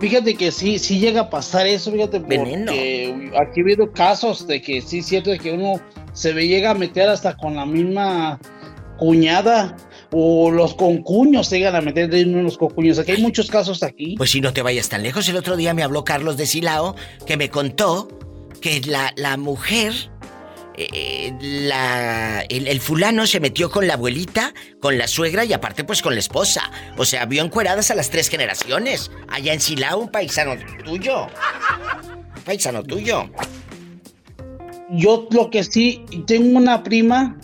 [0.00, 4.62] fíjate que sí, sí llega a pasar eso, fíjate, porque aquí ha habido casos de
[4.62, 5.80] que sí es cierto de que uno
[6.12, 8.38] se ve llega a meter hasta con la misma
[8.98, 9.76] cuñada
[10.12, 12.98] o los concuños se llegan a meter de uno los concuños.
[12.98, 14.14] Aquí hay muchos casos aquí.
[14.16, 16.94] Pues si no te vayas tan lejos, el otro día me habló Carlos de Silao
[17.26, 18.08] que me contó
[18.64, 19.92] que la, la mujer,
[20.78, 21.34] eh,
[21.68, 26.00] la, el, el fulano se metió con la abuelita, con la suegra y aparte pues
[26.00, 26.70] con la esposa.
[26.96, 29.10] O sea, vio encueradas a las tres generaciones.
[29.28, 31.26] Allá en Silao, un paisano tuyo.
[32.36, 33.28] Un paisano tuyo.
[34.92, 37.36] Yo lo que sí, tengo una prima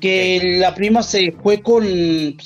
[0.00, 1.82] que la prima se fue con,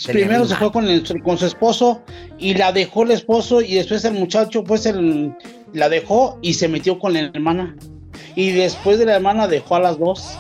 [0.06, 2.02] primero se fue con, el- con su esposo
[2.38, 5.34] y la dejó el esposo y después el muchacho pues el,
[5.74, 7.76] la dejó y se metió con la hermana.
[8.36, 10.36] Y después de la hermana dejó a las dos.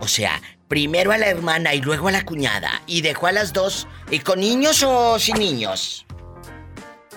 [0.00, 2.82] O sea, primero a la hermana y luego a la cuñada.
[2.86, 3.86] Y dejó a las dos.
[4.10, 6.06] ¿Y con niños o sin niños?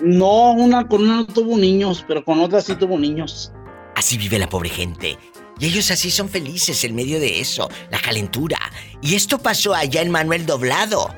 [0.00, 3.52] No, una con una no tuvo niños, pero con otra sí tuvo niños.
[3.94, 5.18] Así vive la pobre gente.
[5.58, 8.58] Y ellos así son felices en medio de eso, la calentura.
[9.00, 11.14] Y esto pasó allá en Manuel Doblado.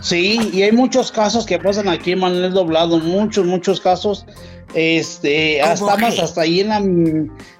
[0.00, 4.24] Sí, y hay muchos casos que pasan aquí en Manuel Doblado, muchos, muchos casos.
[4.74, 6.80] Este, hasta más hasta ahí en la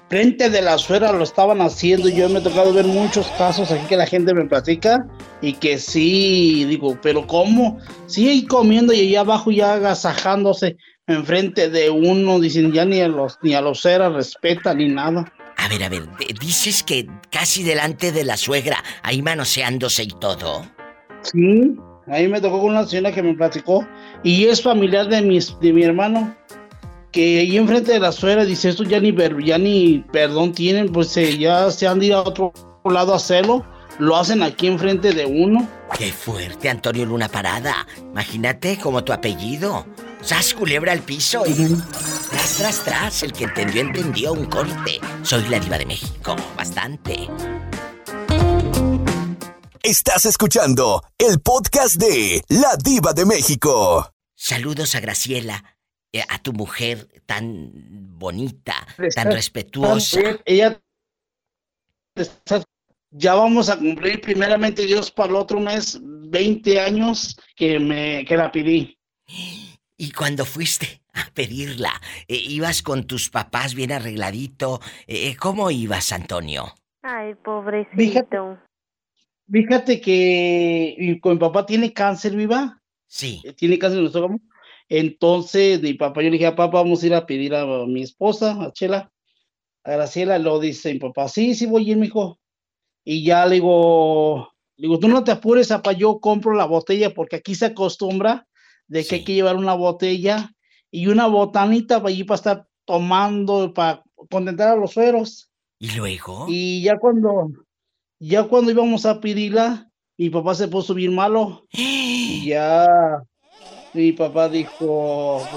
[0.09, 2.09] frente de la suera lo estaban haciendo.
[2.09, 5.07] Yo me he tocado ver muchos casos aquí que la gente me platica
[5.41, 7.79] y que sí, digo, pero ¿cómo?
[8.07, 13.07] Sí, ahí comiendo y allá abajo ya agasajándose enfrente de uno, dicen ya ni a
[13.07, 15.31] los ni a los ceras respeta ni nada.
[15.57, 16.07] A ver, a ver,
[16.39, 20.65] dices que casi delante de la suegra, ahí manoseándose y todo.
[21.21, 21.75] Sí,
[22.07, 23.85] ahí me tocó con una señora que me platicó
[24.23, 26.35] y es familiar de mis de mi hermano
[27.11, 30.91] que ahí enfrente de la suegra dice esto ya ni ver- ya ni perdón tienen
[30.91, 32.53] pues eh, ya se han ido a otro
[32.85, 33.65] lado a hacerlo
[33.97, 37.87] lo hacen aquí enfrente de uno Qué fuerte, Antonio Luna Parada.
[38.11, 39.87] Imagínate como tu apellido.
[40.21, 41.75] Sas culebra al piso y.
[42.29, 43.23] Tras, tras, tras.
[43.23, 45.01] El que entendió, entendió un corte.
[45.23, 46.35] Soy la diva de México.
[46.55, 47.27] Bastante.
[49.81, 54.11] Estás escuchando el podcast de La Diva de México.
[54.35, 55.63] Saludos a Graciela,
[56.27, 57.69] a tu mujer tan
[58.17, 58.75] bonita,
[59.15, 60.19] tan respetuosa.
[60.45, 60.81] ella
[62.15, 62.63] está-
[63.11, 68.37] ya vamos a cumplir primeramente Dios para el otro mes 20 años que me que
[68.37, 68.97] la pedí
[69.97, 71.91] Y cuando fuiste a pedirla,
[72.27, 74.79] eh, ibas con tus papás bien arregladito.
[75.07, 76.73] Eh, ¿Cómo ibas, Antonio?
[77.01, 77.97] Ay, pobrecito.
[77.97, 78.37] Fíjate,
[79.51, 82.81] fíjate que mi, con mi papá tiene cáncer, viva.
[83.07, 83.41] Sí.
[83.57, 84.39] Tiene cáncer en el estómago.
[84.89, 88.01] Entonces, mi papá, yo le dije a papá, vamos a ir a pedir a mi
[88.01, 89.11] esposa, a Chela,
[89.83, 90.39] a Graciela.
[90.39, 92.39] Lo dice mi papá, sí, sí voy a ir, mijo.
[93.05, 97.13] Y ya le digo, le digo, tú no te apures, papá, yo compro la botella
[97.13, 98.47] porque aquí se acostumbra
[98.87, 100.51] de que hay que llevar una botella
[100.89, 105.51] y una botanita para allí para estar tomando, para contentar a los sueros.
[105.77, 106.47] ¿Y luego?
[106.49, 107.51] Y ya cuando,
[108.19, 111.67] ya cuando íbamos a pedirla, mi papá se puso bien malo.
[112.31, 112.87] Y ya
[113.93, 115.47] mi papá dijo,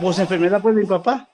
[0.00, 1.28] pues enfermedad pues mi papá.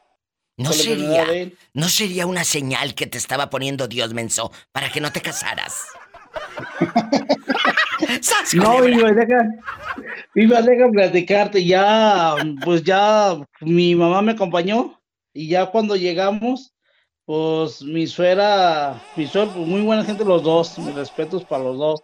[0.59, 1.27] ¿No sería.
[1.75, 5.83] ¿No sería una señal que te estaba poniendo Dios menso para que no te casaras?
[8.21, 8.81] ¡Sas, No!
[8.83, 9.49] Viva, deja,
[10.35, 11.65] Viva, deja platicarte.
[11.65, 12.35] Ya,
[12.65, 14.99] pues ya mi mamá me acompañó
[15.35, 16.75] y ya cuando llegamos,
[17.27, 21.79] pues mi suegra, mi suegra, pues muy buena gente los dos, mis respetos para los
[21.79, 22.03] dos.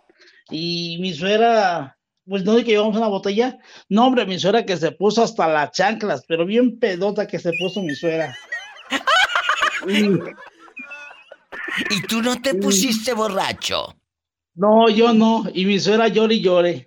[0.50, 1.96] Y mi suegra,
[2.28, 3.58] pues no de que llevamos una botella,
[3.88, 7.52] no hombre, mi suegra que se puso hasta las chanclas, pero bien pedota que se
[7.58, 8.36] puso mi suegra.
[9.88, 10.08] Y-
[11.90, 13.96] ¿Y tú no te pusiste borracho?
[14.54, 15.44] No, yo no.
[15.54, 16.86] Y mi suegra llore y llore.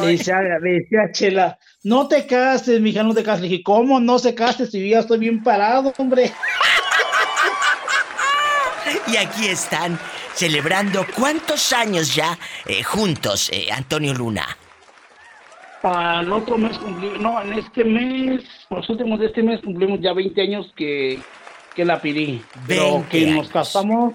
[0.00, 3.42] Y Le decía, le decía a Chela, no te cases, mija, no te cases.
[3.42, 6.32] Le dije, ¿cómo no se cases si ya estoy bien parado, hombre?
[9.06, 9.98] Y aquí están
[10.34, 14.46] celebrando cuántos años ya eh, juntos, eh, Antonio Luna.
[15.80, 20.00] Para el otro mes cumplimos, no, en este mes, los últimos de este mes cumplimos
[20.00, 21.20] ya 20 años que,
[21.74, 22.42] que la pedí.
[22.66, 24.14] Pero 20 que nos casamos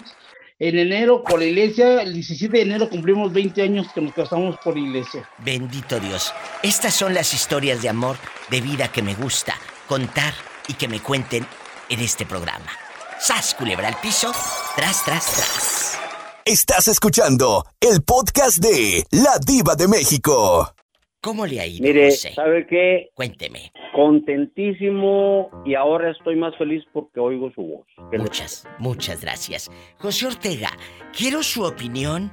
[0.57, 2.01] en enero por la iglesia.
[2.01, 5.29] El 17 de enero cumplimos 20 años que nos casamos por iglesia.
[5.37, 6.33] Bendito Dios.
[6.63, 8.17] Estas son las historias de amor,
[8.49, 9.53] de vida que me gusta
[9.87, 10.33] contar
[10.67, 11.45] y que me cuenten
[11.89, 12.71] en este programa.
[13.19, 14.31] ¡Sas, culebra al piso!
[14.75, 16.08] ¡Tras, tras, tras!
[16.49, 20.73] Estás escuchando el podcast de La Diva de México.
[21.21, 22.33] ¿Cómo le ha ido, Mire, José?
[22.33, 23.09] ¿sabe qué?
[23.13, 23.71] Cuénteme.
[23.93, 27.85] Contentísimo y ahora estoy más feliz porque oigo su voz.
[28.09, 29.69] ¿Qué le- Muchas, muchas gracias.
[29.99, 30.71] José Ortega,
[31.15, 32.31] quiero su opinión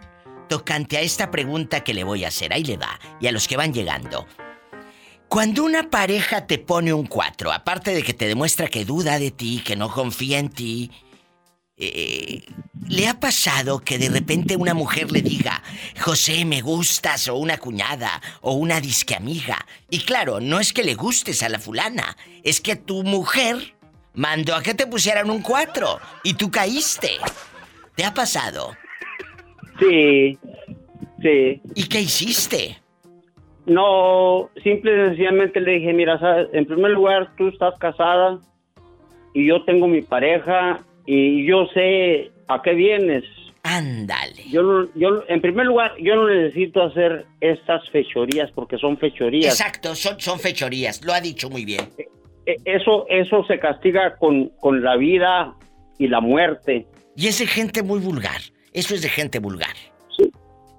[0.48, 2.54] tocante a esta pregunta que le voy a hacer.
[2.54, 2.98] Ahí le va.
[3.20, 4.24] Y a los que van llegando.
[5.28, 9.30] Cuando una pareja te pone un 4, aparte de que te demuestra que duda de
[9.32, 10.90] ti, que no confía en ti,
[11.78, 12.42] eh,
[12.88, 15.62] ¿le ha pasado que de repente una mujer le diga,
[16.00, 19.58] José, me gustas, o una cuñada, o una disque amiga?
[19.90, 23.74] Y claro, no es que le gustes a la fulana, es que tu mujer
[24.14, 27.10] mandó a que te pusieran un 4 y tú caíste.
[27.94, 28.72] ¿Te ha pasado?
[29.78, 30.38] Sí,
[31.20, 31.60] sí.
[31.74, 32.78] ¿Y qué hiciste?
[33.66, 38.38] No, simple y sencillamente le dije, mira, sabes, en primer lugar, tú estás casada
[39.34, 43.24] y yo tengo mi pareja y yo sé a qué vienes.
[43.62, 44.44] Ándale.
[44.50, 49.58] Yo, no- yo, en primer lugar, yo no necesito hacer estas fechorías porque son fechorías.
[49.58, 51.80] Exacto, son, son fechorías, lo ha dicho muy bien.
[52.46, 55.54] E- Eso, eso se castiga con, con la vida
[55.98, 56.86] y la muerte.
[57.16, 58.40] Y es de gente muy vulgar,
[58.72, 59.74] eso es de gente vulgar.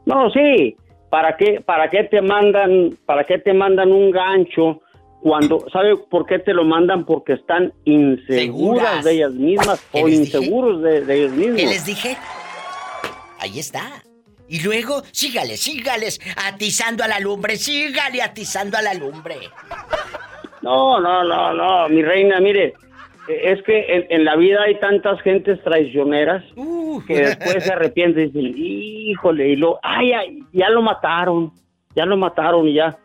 [0.06, 0.76] No, sí.
[1.10, 4.82] ¿Para qué, para qué te mandan, para qué te mandan un gancho
[5.28, 7.06] cuando, ¿sabe por qué te lo mandan?
[7.06, 9.04] Porque están inseguras Seguras.
[9.04, 11.58] de ellas mismas ¿Qué o inseguros de, de ellos mismos.
[11.58, 12.18] ¿Qué les dije?
[13.40, 14.02] Ahí está.
[14.48, 19.36] Y luego, sígale, sígales, atizando a la lumbre, sígale atizando a la lumbre.
[20.62, 22.74] No, no, no, no, mi reina, mire,
[23.28, 27.02] eh, es que en, en la vida hay tantas gentes traicioneras Uh.
[27.06, 31.52] que después se arrepienten y dicen, híjole, y lo, ay, ay, ya lo mataron,
[31.96, 32.98] ya lo mataron y ya,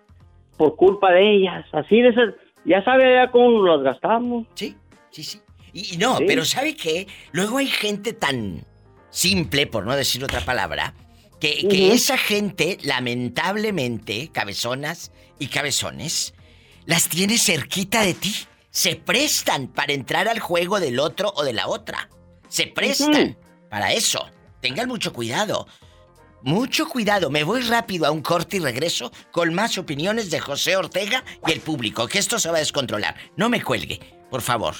[0.57, 2.35] por culpa de ellas, así de esas,
[2.65, 4.47] ya sabe ya cómo nos las gastamos.
[4.55, 4.77] Sí,
[5.11, 5.41] sí, sí.
[5.73, 6.25] Y, y no, Sí.
[6.27, 7.07] pero ¿sabe qué?
[7.33, 8.65] Luego hay gente tan
[9.11, 10.95] simple, por no decir otra palabra,
[11.41, 16.35] que, que esa gente, lamentablemente, cabezonas y cabezones,
[16.87, 18.33] las tiene cerquita de ti.
[18.71, 22.09] Se prestan para entrar al juego del otro o de la otra.
[22.49, 23.37] Se prestan
[23.69, 24.31] para eso.
[24.61, 25.67] Tengan mucho cuidado.
[26.45, 27.31] Mucho cuidado.
[27.31, 31.53] Me voy rápido a un corte y regreso con más opiniones de José Ortega y
[31.53, 33.15] el público, que esto se va a descontrolar.
[33.37, 34.75] No me cuelgue, por favor.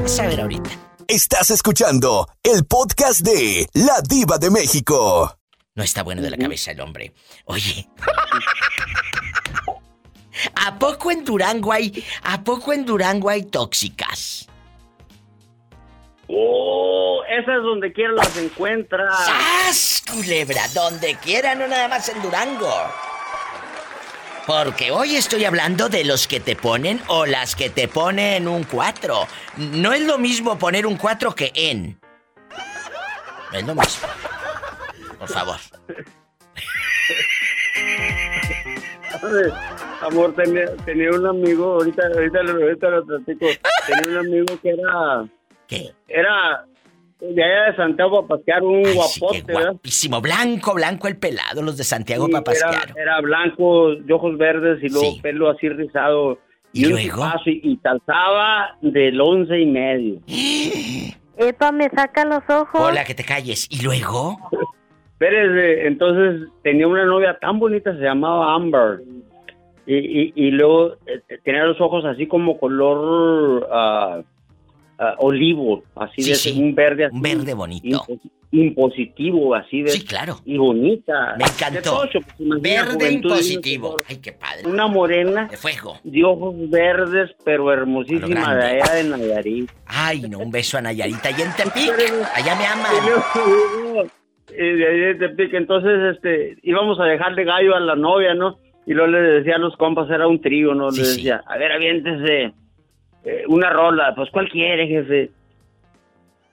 [0.00, 0.70] Vas a ver ahorita.
[1.06, 5.38] Estás escuchando el podcast de La Diva de México.
[5.74, 7.12] No está bueno de la cabeza el hombre.
[7.44, 7.88] Oye.
[10.56, 14.48] ¿A poco en Durango hay, a poco en Durango hay tóxicas?
[16.28, 19.14] Oh, esas donde quiera las encuentras.
[19.26, 20.62] ¡Sas, culebra!
[20.74, 22.72] Donde quiera, no nada más en Durango.
[24.46, 28.64] Porque hoy estoy hablando de los que te ponen o las que te ponen un
[28.64, 29.26] 4.
[29.56, 31.98] No es lo mismo poner un 4 que en.
[33.52, 34.08] No es lo mismo.
[35.18, 35.56] Por favor.
[40.02, 43.46] Amor, tenía, tenía un amigo, ahorita, ahorita, lo- ahorita lo platico,
[43.86, 45.24] tenía un amigo que era...
[45.68, 45.90] ¿Qué?
[46.08, 46.64] Era
[47.20, 49.70] de allá de Santiago para pasear un guapote, ¿verdad?
[49.72, 52.92] Guapísimo, blanco, blanco el pelado, los de Santiago Sí, Papasquiaro.
[52.96, 55.20] Era, era blanco, de ojos verdes y luego Sí.
[55.22, 56.38] pelo así rizado.
[56.72, 57.24] ¿Y luego?
[57.46, 60.20] Y, y calzaba del once y medio.
[61.36, 62.80] Epa, me saca los ojos.
[62.80, 63.66] Hola, que te calles.
[63.70, 64.36] ¿Y luego?
[65.12, 69.00] Espérese, entonces tenía una novia tan bonita, se llamaba Amber.
[69.86, 74.20] Y, y, y luego eh, tenía los ojos así como color ah,
[74.98, 76.60] ah, olivo, así Sí, de sí.
[76.60, 77.14] un verde así.
[77.16, 78.04] Un verde bonito.
[78.08, 78.20] impos-
[78.52, 79.90] impositivo, así de.
[79.90, 80.36] Sí, claro.
[80.44, 81.34] Y bonita.
[81.38, 82.02] Me encantó.
[82.02, 83.96] Tocho, pues, Verde impositivo.
[84.08, 84.66] Ay, qué padre.
[84.68, 85.98] Una morena De fuego.
[86.04, 89.70] de ojos verdes, pero hermosísima, de allá de Nayarit.
[89.86, 91.92] Ay, no, un beso a Nayarita y en Tepic.
[92.34, 92.92] Allá me Y aman.
[93.06, 94.02] luego,
[94.56, 98.58] eh, de ahí de Tepic, entonces este, íbamos a dejarle gallo a la novia, ¿no?
[98.86, 100.90] Y luego le decía a los compas, era un trío, ¿no?
[100.92, 102.52] Sí, le decía, a ver, aviéntese
[103.24, 104.14] eh, una rola.
[104.14, 105.30] Pues, ¿cuál quiere, jefe?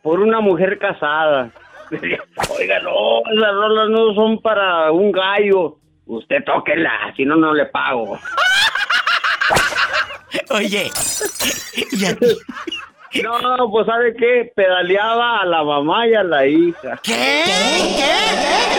[0.02, 1.52] Por una mujer casada.
[1.92, 5.78] Oiga, no, esas rolas no son para un gallo.
[6.06, 8.18] Usted tóquela, si no, no le pago.
[10.50, 10.90] Oye,
[11.92, 12.38] y a ti.
[13.22, 14.52] No, pues, ¿sabe qué?
[14.56, 16.98] Pedaleaba a la mamá y a la hija.
[17.04, 17.44] ¿Qué?
[17.98, 18.72] ¿Qué?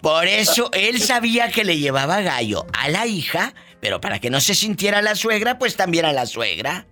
[0.00, 4.40] Por eso él sabía que le llevaba gallo a la hija, pero para que no
[4.40, 6.86] se sintiera la suegra, pues también a la suegra.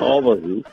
[0.00, 0.64] No, pues sí.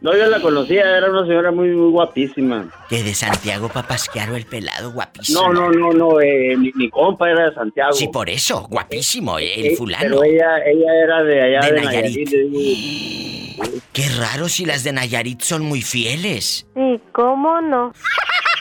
[0.00, 2.68] No, yo la conocía, era una señora muy, muy guapísima.
[2.88, 5.40] Que de Santiago Papasquiaro el pelado, guapísimo.
[5.40, 7.92] No, no, no, no, eh, mi, mi compa era de Santiago.
[7.92, 10.02] Sí, por eso, guapísimo, el Eh, fulano.
[10.02, 12.28] Pero ella, ella era de allá De de, Nayarit.
[12.32, 13.82] Nayarit.
[13.92, 16.66] Qué raro si las de Nayarit son muy fieles.
[16.74, 17.92] Sí, ¿cómo no?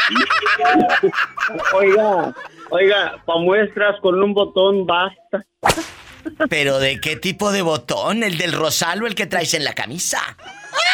[1.73, 2.35] Oiga,
[2.69, 5.43] oiga, pa' muestras con un botón basta.
[6.49, 8.23] ¿Pero de qué tipo de botón?
[8.23, 10.19] ¿El del rosal o el que traes en la camisa?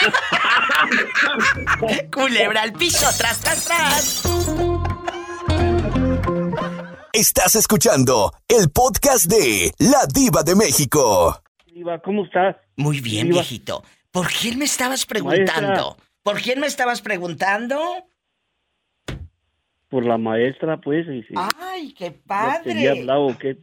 [2.13, 4.23] Culebra al piso, tras, tras, tras.
[7.13, 11.41] Estás escuchando el podcast de La Diva de México.
[11.73, 12.55] Diva, ¿cómo estás?
[12.75, 13.39] Muy bien, Diva.
[13.39, 13.83] viejito.
[14.11, 15.97] ¿Por quién me estabas preguntando?
[16.23, 17.79] ¿Por quién me estabas preguntando?
[19.95, 21.07] Por la maestra, pues.
[21.07, 21.33] Y, sí.
[21.57, 22.63] ¡Ay, qué ¿No padre!
[22.65, 23.55] te había hablado qué?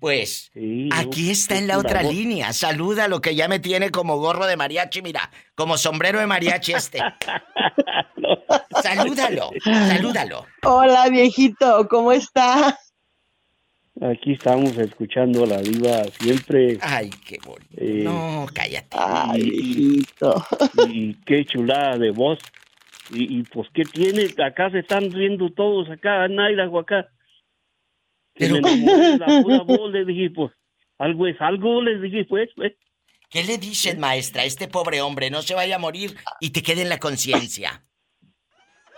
[0.00, 2.12] Pues, Sí, aquí no, está en la otra voz.
[2.12, 2.52] línea.
[2.52, 6.72] Saluda lo que ya me tiene como gorro de mariachi, mira, como sombrero de mariachi
[6.72, 6.98] este.
[8.82, 10.44] Salúdalo, salúdalo.
[10.64, 12.76] Hola, viejito, ¿cómo está?
[14.00, 16.78] Aquí estamos escuchando a la diva siempre.
[16.80, 17.76] Ay, qué bonito.
[17.76, 18.88] Eh, No, cállate.
[18.98, 20.44] Ay, viejito.
[20.88, 22.40] Y qué chulada de voz.
[23.10, 24.28] Y, y, pues, ¿qué tiene?
[24.44, 27.08] Acá se están riendo todos, acá, en Idaho, acá.
[28.34, 30.52] Que me enamoré de la pura voz, le dije, pues,
[30.98, 32.72] algo es algo, les dije, pues, pues.
[33.28, 34.44] ¿Qué le dices, maestra?
[34.44, 37.84] Este pobre hombre no se vaya a morir y te quede en la conciencia.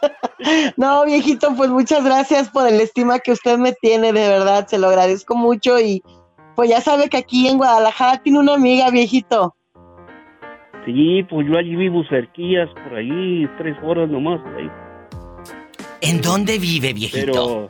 [0.76, 4.76] No, viejito, pues muchas gracias por el estima que usted me tiene, de verdad, se
[4.76, 6.02] lo agradezco mucho y
[6.56, 9.54] pues ya sabe que aquí en Guadalajara tiene una amiga, viejito.
[10.84, 14.70] Sí, pues yo allí vivo cerquillas, por ahí, tres horas nomás, por ahí.
[16.00, 17.26] ¿En dónde vive, viejito?
[17.32, 17.68] Pero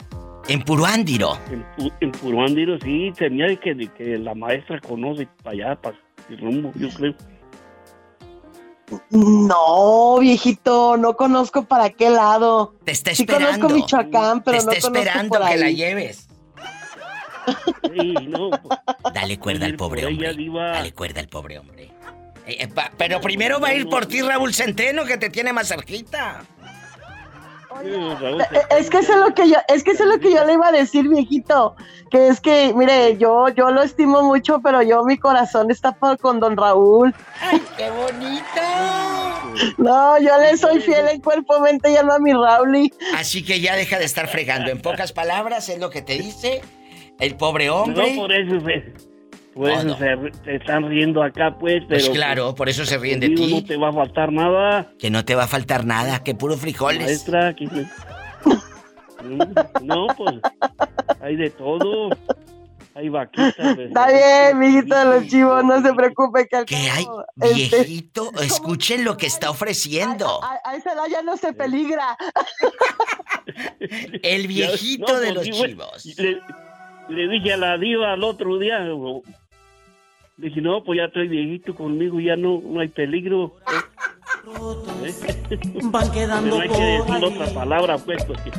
[0.49, 1.37] En Puruándiro.
[1.51, 1.65] en,
[2.01, 5.97] en Puruándiro sí, tenía que, que la maestra conoce para allá, para
[6.31, 7.15] el rumbo, yo creo.
[9.11, 12.75] No, viejito, no conozco para qué lado.
[12.85, 13.67] Te está Sí esperando.
[13.69, 15.61] conozco Michoacán, pero Te no está conozco esperando por que ahí.
[15.61, 16.29] la lleves.
[17.93, 18.79] Sí, no, pues,
[19.15, 20.35] Dale cuerda al pobre hombre.
[20.73, 21.91] Dale cuerda al pobre hombre.
[22.47, 25.53] Eh, eh, pa- pero primero va a ir por ti Raúl Centeno, que te tiene
[25.53, 26.43] más cerquita.
[27.85, 28.47] Eh,
[28.79, 30.53] Es que eso es lo que yo, es que eso es lo que yo le
[30.55, 31.75] iba a decir, viejito,
[32.11, 36.19] que es que, mire, yo, yo lo estimo mucho, pero yo mi corazón está por-
[36.19, 37.15] con don Raúl.
[37.41, 38.61] ¡Ay, qué bonito!
[39.79, 42.91] No, yo le soy fiel en cuerpo, mente y alma a mi Raúl.
[43.17, 44.71] Así que ya deja de estar fregando.
[44.71, 46.61] En pocas palabras, es lo que te dice
[47.19, 48.15] el pobre hombre.
[48.15, 48.61] No, por eso
[49.55, 49.99] por eso No, no.
[50.45, 52.01] se, están riendo acá, pues, pero...
[52.01, 53.55] Pues claro, por eso se ríen de ti.
[53.55, 56.57] No te va a faltar nada, Que no te va a faltar nada, que puro
[56.57, 57.03] frijoles.
[57.05, 57.55] maestra.
[57.55, 57.69] que-
[59.83, 60.35] No, pues,
[61.21, 62.11] hay de todo.
[62.95, 63.55] Hay vaquitas.
[63.57, 67.07] pues, Está bien, mijito de los chivos, no se preocupe que al ¿Qué hay?
[67.41, 70.43] este, Viejito, escuchen lo que está ofreciendo.
[70.45, 72.17] a, a esa edad ya no se peligra.
[74.23, 76.05] El viejito No, de pues, los chivos.
[76.19, 76.41] Le,
[77.09, 78.79] le dije a la diva al otro día,
[80.37, 83.57] dije, no, pues ya estoy viejito conmigo, ya no, no hay peligro.
[85.05, 85.13] ¿Eh?
[85.85, 88.51] Van quedando Pero hay que decir otra palabra, pues, porque...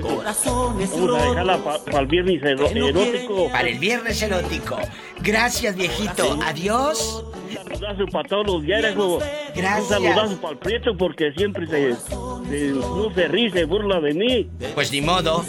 [0.00, 3.48] Corazones Vamos a dejarla para el viernes erótico.
[3.48, 4.76] Para el viernes erótico.
[5.22, 6.36] Gracias, viejito.
[6.44, 7.24] Adiós.
[7.48, 9.22] Un saludazo para todos los diarios.
[9.54, 9.82] Gracias.
[10.00, 14.14] Un saludazo para el Prieto porque siempre se, se- no se ríe, se burla de
[14.14, 14.50] mí.
[14.74, 15.44] Pues ni modo.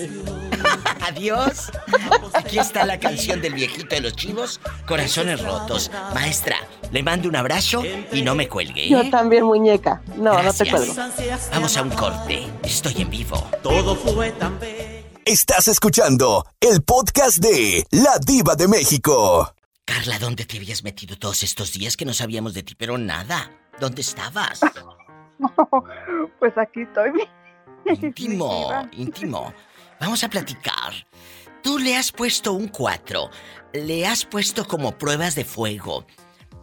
[1.08, 1.72] Adiós.
[2.34, 5.91] Aquí está la canción del viejito de los chivos, Corazones Rotos.
[6.14, 6.58] Maestra,
[6.91, 8.86] le mando un abrazo y no me cuelgue.
[8.86, 8.89] ¿eh?
[8.89, 10.01] Yo también, muñeca.
[10.16, 10.70] No, no te Gracias.
[10.70, 10.95] cuelgo.
[11.51, 12.47] Vamos a un corte.
[12.64, 13.38] Estoy en vivo.
[13.62, 14.60] Todo fue tan.
[15.26, 19.53] Estás escuchando el podcast de La Diva de México.
[19.86, 23.51] Carla, ¿dónde te habías metido todos estos días que no sabíamos de ti, pero nada?
[23.80, 24.60] ¿Dónde estabas?
[26.39, 27.12] Pues aquí estoy.
[28.01, 29.53] Íntimo, íntimo.
[29.99, 31.07] Vamos a platicar.
[31.63, 33.29] Tú le has puesto un 4,
[33.73, 36.05] le has puesto como pruebas de fuego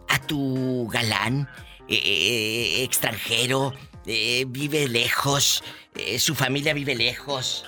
[0.09, 1.49] a tu galán
[1.89, 3.73] eh, eh, extranjero,
[4.07, 5.63] eh, vive lejos,
[5.95, 7.65] eh, su familia vive lejos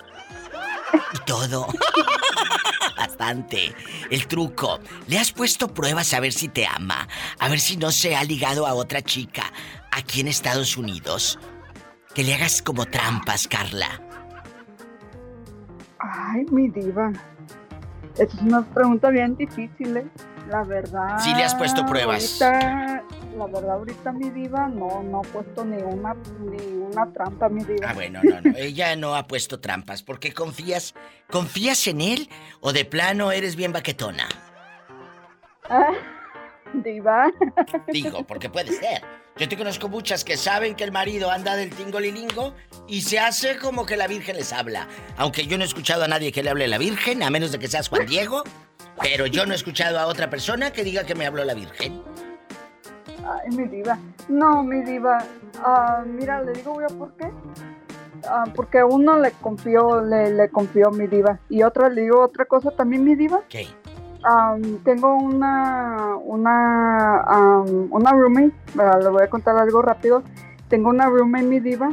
[1.12, 1.66] y todo.
[2.96, 3.74] Bastante.
[4.10, 4.80] El truco.
[5.08, 7.08] Le has puesto pruebas a ver si te ama,
[7.38, 9.52] a ver si no se ha ligado a otra chica
[9.90, 11.38] aquí en Estados Unidos.
[12.14, 14.00] Que le hagas como trampas, Carla.
[16.12, 17.12] Ay, mi diva.
[18.14, 20.06] Esa es una pregunta bien difícil, ¿eh?
[20.48, 21.18] La verdad.
[21.18, 22.40] Sí le has puesto pruebas.
[22.42, 23.02] Ahorita,
[23.36, 27.64] la verdad, ahorita mi diva no, no ha puesto ni una, ni una trampa, mi
[27.64, 27.88] diva.
[27.90, 28.56] Ah, bueno, no, no.
[28.56, 30.02] Ella no ha puesto trampas.
[30.02, 30.94] ¿Por qué confías?
[31.30, 32.28] ¿Confías en él
[32.60, 34.28] o de plano eres bien baquetona?
[35.70, 35.92] Ah,
[36.74, 37.32] Diva.
[37.88, 39.02] Digo, porque puede ser.
[39.36, 42.54] Yo te conozco muchas que saben que el marido anda del tingolilingo
[42.86, 44.86] y se hace como que la Virgen les habla.
[45.16, 47.58] Aunque yo no he escuchado a nadie que le hable la Virgen, a menos de
[47.58, 48.44] que seas Juan Diego.
[49.02, 52.00] Pero yo no he escuchado a otra persona que diga que me habló la Virgen.
[53.26, 53.98] Ay, mi diva.
[54.28, 55.18] No, mi diva.
[55.58, 57.28] Ah, mira, le digo yo por qué.
[58.28, 61.40] Ah, porque uno le confió, le, le confió mi diva.
[61.48, 63.42] Y otra, le digo otra cosa también, mi diva.
[63.48, 63.66] ¿Qué?
[64.24, 70.22] Am, tengo una, una, am, una roommate, le voy a contar algo rápido.
[70.68, 71.90] Tengo una roommate, mi diva,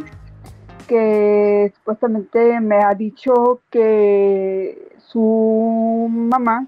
[0.88, 6.68] que supuestamente me ha dicho que su mamá,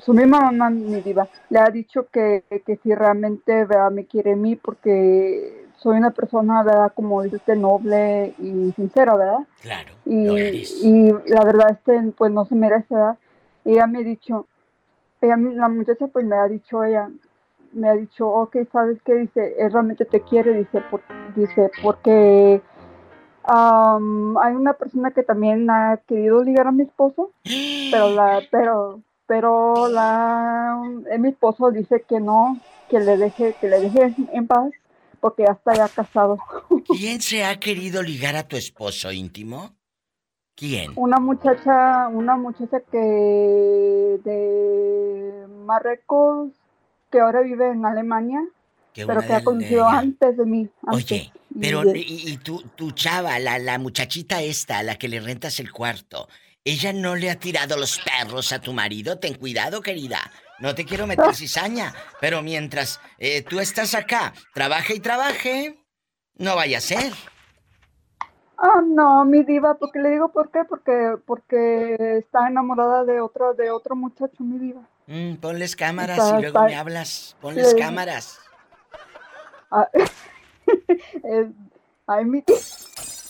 [0.00, 3.90] su misma mamá, mi diva, le ha dicho que, que si realmente ¿verdad?
[3.90, 6.92] me quiere a mí porque soy una persona, ¿verdad?
[6.94, 9.40] Como dice usted, noble y sincera, ¿verdad?
[9.62, 9.92] Claro.
[10.06, 13.18] y, y la verdad este pues no se merece ¿verdad?
[13.64, 14.46] ella me ha dicho
[15.22, 17.08] ella la muchacha pues me ha dicho ella
[17.72, 20.82] me ha dicho ok sabes qué dice él realmente te quiere dice
[21.34, 22.60] dice porque
[23.44, 27.30] am, hay una persona que también ha querido ligar a mi esposo
[27.90, 30.78] pero la pero pero la
[31.10, 32.58] eh, mi esposo dice que no
[32.90, 34.70] que le deje que le deje en paz
[35.20, 36.38] porque ya está ya casado
[36.86, 39.70] ¿Quién se ha querido ligar a tu esposo íntimo?
[40.54, 40.92] ¿Quién?
[40.96, 42.98] Una muchacha, una muchacha que
[44.24, 46.52] de Marruecos,
[47.10, 48.40] que ahora vive en Alemania,
[48.92, 50.68] Que pero que ha conocido antes de mí.
[50.86, 51.10] antes.
[51.12, 55.72] Oye, pero y, tu chava, la, la muchachita esta, a la que le rentas el
[55.72, 56.28] cuarto,
[56.64, 59.18] ¿ella no le ha tirado los perros a tu marido?
[59.18, 60.18] Ten cuidado, querida.
[60.60, 65.78] No te quiero meter cizaña, pero mientras eh, tú estás acá, trabaje y trabaje,
[66.36, 67.12] no vaya a ser.
[68.64, 73.54] Ah, no, mi diva, porque le digo por qué, porque porque está enamorada de otro
[73.54, 74.82] de otro muchacho, mi diva.
[75.08, 77.36] Mm, ponles cámaras Está- y luego está- me hablas.
[77.40, 77.76] Ponles Sí.
[77.76, 78.38] cámaras.
[79.70, 79.88] Ah,
[81.24, 81.48] es-
[82.06, 82.44] ay, mi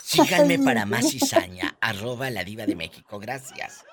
[0.03, 1.75] Síganme para más cizaña.
[1.81, 3.19] Arroba la diva de México.
[3.19, 3.87] Gracias.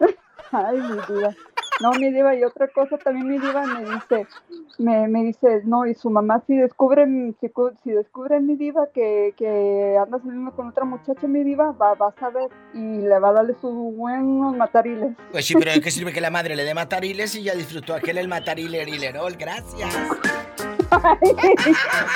[0.50, 1.34] Ay, mi diva.
[1.80, 4.26] No, mi diva, y otra cosa también mi diva me dice,
[4.78, 7.06] me, me dice, no, y su mamá si descubre,
[7.40, 7.48] si,
[7.82, 7.90] si
[8.40, 12.50] mi diva que, que anda saliendo con otra muchacha, mi diva, va, va a saber
[12.74, 15.16] y le va a darle sus buenos matariles.
[15.32, 17.94] Pues sí, pero ¿de qué sirve que la madre le dé matariles y ya disfrutó
[17.94, 18.88] aquel el matariler
[19.38, 19.94] Gracias.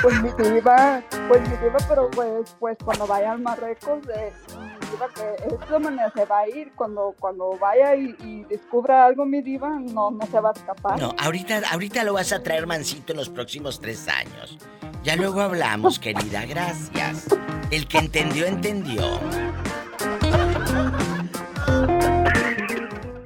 [0.03, 4.33] Pues mi diva, pues mi diva, pero pues, pues cuando vaya al Marruecos, eh,
[4.81, 8.45] mi diva que es la manera se va a ir, cuando, cuando vaya y, y
[8.45, 11.01] descubra algo mi diva, no, no se va a escapar.
[11.01, 14.59] No, ahorita, ahorita lo vas a traer mansito en los próximos tres años.
[15.03, 16.45] Ya luego hablamos, querida.
[16.47, 17.27] Gracias.
[17.71, 19.03] El que entendió, entendió.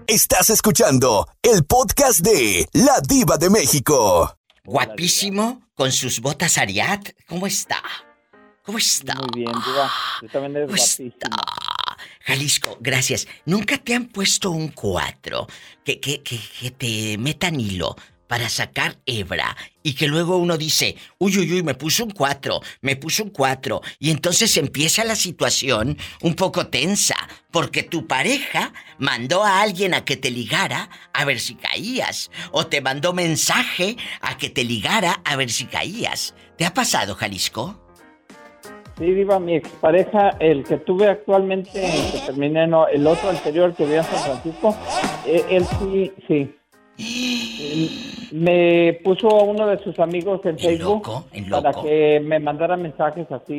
[0.07, 4.37] Estás escuchando el podcast de La Diva de México.
[4.65, 7.11] Guapísimo, con sus botas Ariat.
[7.27, 7.83] ¿Cómo está?
[8.65, 9.15] ¿Cómo está?
[9.17, 9.91] Muy bien, Diva.
[10.33, 11.13] También eres guapísima.
[12.21, 13.27] Jalisco, gracias.
[13.45, 15.49] ¿Nunca te han puesto un cuatro
[15.85, 17.97] que, que, que, que te metan hilo
[18.33, 22.63] para sacar hebra y que luego uno dice, uy, uy, uy, me puso un cuatro,
[22.81, 27.15] me puso un cuatro, y entonces empieza la situación un poco tensa,
[27.51, 32.67] porque tu pareja mandó a alguien a que te ligara a ver si caías, o
[32.67, 36.35] te mandó mensaje a que te ligara a ver si caías.
[36.57, 37.79] ¿Te ha pasado, Jalisco?
[38.97, 43.75] Sí, Diva, mi expareja, el que tuve actualmente, el que terminé, no, el otro anterior
[43.75, 44.75] que vi en San Francisco,
[45.27, 46.57] eh, él sí, sí.
[48.33, 51.03] Me puso a uno de sus amigos en Facebook
[51.51, 51.83] para loco.
[51.83, 53.55] que me mandara mensajes así.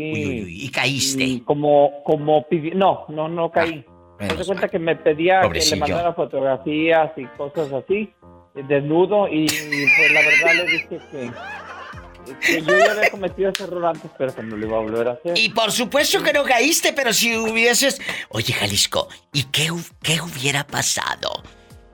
[0.47, 1.25] ¿Y caíste?
[1.27, 3.85] mm, Como, como pidi- No, no, no caí.
[4.19, 8.09] Me di cuenta que me pedía que le mandara fotografías y cosas así,
[8.55, 13.85] eh, desnudo, y pues la verdad le dije que, yo ya había cometido ese error
[13.87, 15.37] antes, pero que no lo iba a volver a hacer.
[15.37, 17.99] Y por supuesto que no caíste, pero si hubieses...
[18.29, 19.69] Oye, Jalisco, ¿y qué,
[20.01, 21.31] qué hubiera pasado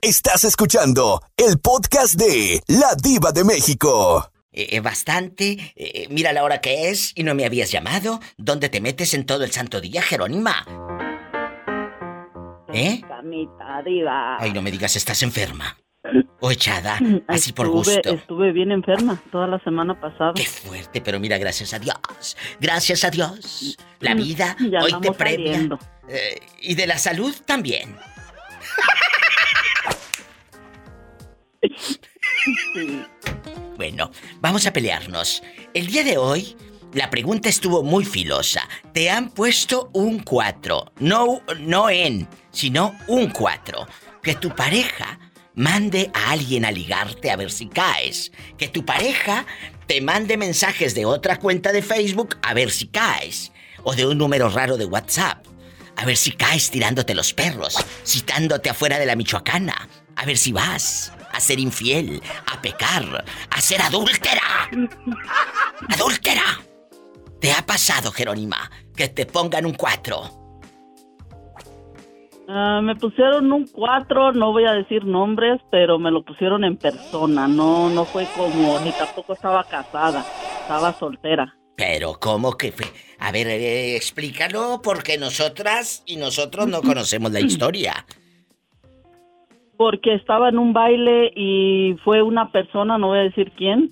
[0.02, 4.30] Estás escuchando el podcast de La Diva de México.
[4.52, 5.74] Eh, eh, bastante.
[5.76, 8.20] Eh, mira la hora que es y no me habías llamado.
[8.38, 10.64] ¿Dónde te metes en todo el santo día, Jerónima?
[12.72, 13.02] ¿Eh?
[13.08, 14.38] Camita, diva.
[14.40, 15.76] Ay, no me digas, estás enferma.
[16.40, 18.00] O echada, así por gusto.
[18.10, 20.34] Estuve bien enferma toda la semana pasada.
[20.36, 22.38] Qué fuerte, pero mira, gracias a Dios.
[22.60, 23.78] Gracias a Dios.
[24.00, 25.68] La Mm, vida ya hoy te premia.
[26.08, 27.96] Eh, y de la salud también.
[33.78, 35.44] Bueno, vamos a pelearnos.
[35.74, 36.56] El día de hoy,
[36.94, 38.68] la pregunta estuvo muy filosa.
[38.94, 40.94] Te han puesto un 4.
[41.00, 43.86] No, no en, sino un 4.
[44.24, 45.20] Que tu pareja
[45.56, 48.32] mande a alguien a ligarte a ver si caes.
[48.58, 49.46] Que tu pareja
[49.88, 53.52] te mande mensajes de otra cuenta de Facebook a ver si caes.
[53.84, 55.46] O de un número raro de WhatsApp.
[55.98, 59.88] A ver si caes tirándote los perros, citándote afuera de la Michoacana.
[60.16, 64.70] A ver si vas a ser infiel, a pecar, a ser adúltera.
[65.90, 66.62] ¡Adúltera!
[67.40, 70.45] ¿Te ha pasado, Jerónima, que te pongan un 4?
[72.48, 76.78] Ah, me pusieron un 4, no voy a decir nombres, pero me lo pusieron en
[76.78, 77.48] persona.
[77.48, 80.24] No, no fue como, ni tampoco estaba casada,
[80.62, 81.56] estaba soltera.
[81.76, 82.86] Pero, ¿cómo que fue?
[83.20, 88.06] A ver, eh, explícalo, porque nosotras y nosotros no conocemos la historia.
[89.76, 93.92] Porque estaba en un baile y fue una persona, no voy a decir quién,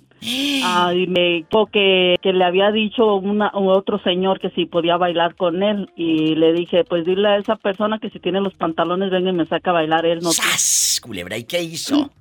[0.64, 5.36] ah, y me dijo que, le había dicho una, otro señor que si podía bailar
[5.36, 5.90] con él.
[5.96, 9.34] Y le dije, pues dile a esa persona que si tiene los pantalones, venga y
[9.34, 10.20] me saca a bailar él.
[10.22, 11.00] No, ¡Sas!
[11.04, 12.12] Culebra, ¿y qué hizo?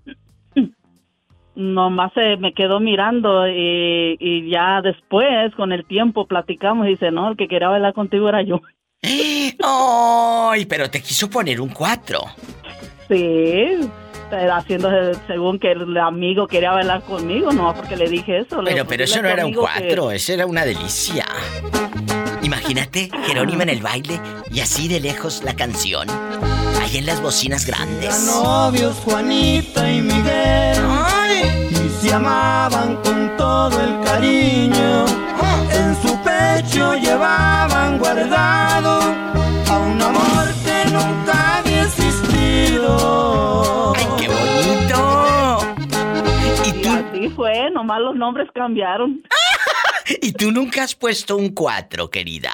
[1.54, 7.10] Nomás se me quedó mirando y, y ya después, con el tiempo, platicamos y dice,
[7.10, 8.60] no, el que quería bailar contigo era yo.
[9.02, 10.64] ¡Ay!
[10.66, 12.20] Pero te quiso poner un 4.
[13.08, 13.90] Sí,
[14.36, 14.90] haciendo
[15.26, 18.60] según que el amigo quería bailar conmigo, no porque le dije eso.
[18.64, 21.26] Pero, pero "Dile eso no era un que- 4, eso era una delicia.
[22.42, 26.08] Imagínate, Jerónima en el baile y así de lejos la canción.
[26.80, 28.26] Ahí en las bocinas grandes.
[28.26, 30.78] novios Juanita y Miguel
[31.70, 35.04] y se amaban con todo el cariño.
[35.72, 39.00] En su pecho llevaban guardado
[47.82, 49.22] nomás los nombres cambiaron.
[50.22, 52.50] ¿Y tú nunca has puesto un 4, querida?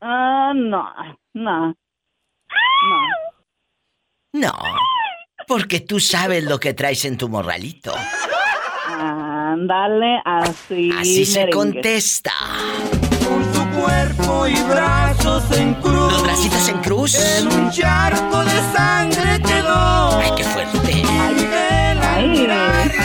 [0.00, 0.92] Ah, no,
[1.34, 1.74] no.
[1.74, 1.74] No.
[4.32, 4.52] No.
[5.46, 7.94] Porque tú sabes lo que traes en tu morralito.
[8.88, 10.90] Ándale, así.
[10.98, 11.56] Así se merengue.
[11.56, 12.32] contesta.
[13.52, 16.12] Su cuerpo y brazos en cruz.
[16.12, 17.38] ¿Los bracitos en cruz?
[17.38, 20.18] En un charco de sangre quedó.
[20.18, 20.92] ¡Ay, qué fuerte!
[20.92, 23.03] De la suelo.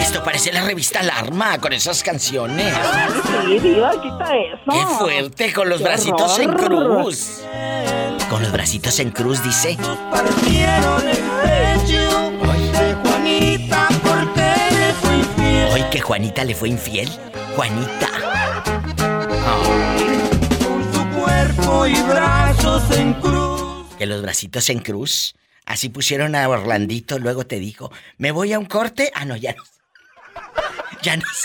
[0.00, 2.72] Esto parece la revista Alarma con esas canciones.
[3.46, 4.62] Sí, diva, quita eso.
[4.70, 5.52] ¡Qué fuerte!
[5.52, 7.42] Con los ¡Qué bracitos en cruz.
[8.30, 9.76] Con los bracitos en cruz, dice.
[10.10, 12.30] Partieron el pecho
[12.78, 15.72] de Juanita porque le fue infiel.
[15.72, 17.08] Hoy que Juanita le fue infiel.
[17.56, 18.08] Juanita.
[20.92, 23.86] Su cuerpo y brazos en cruz.
[23.98, 25.34] Que los bracitos en cruz.
[25.68, 29.12] Así pusieron a Orlandito, luego te dijo, ¿me voy a un corte?
[29.14, 29.62] Ah, no, ya no.
[31.02, 31.44] Ya nos.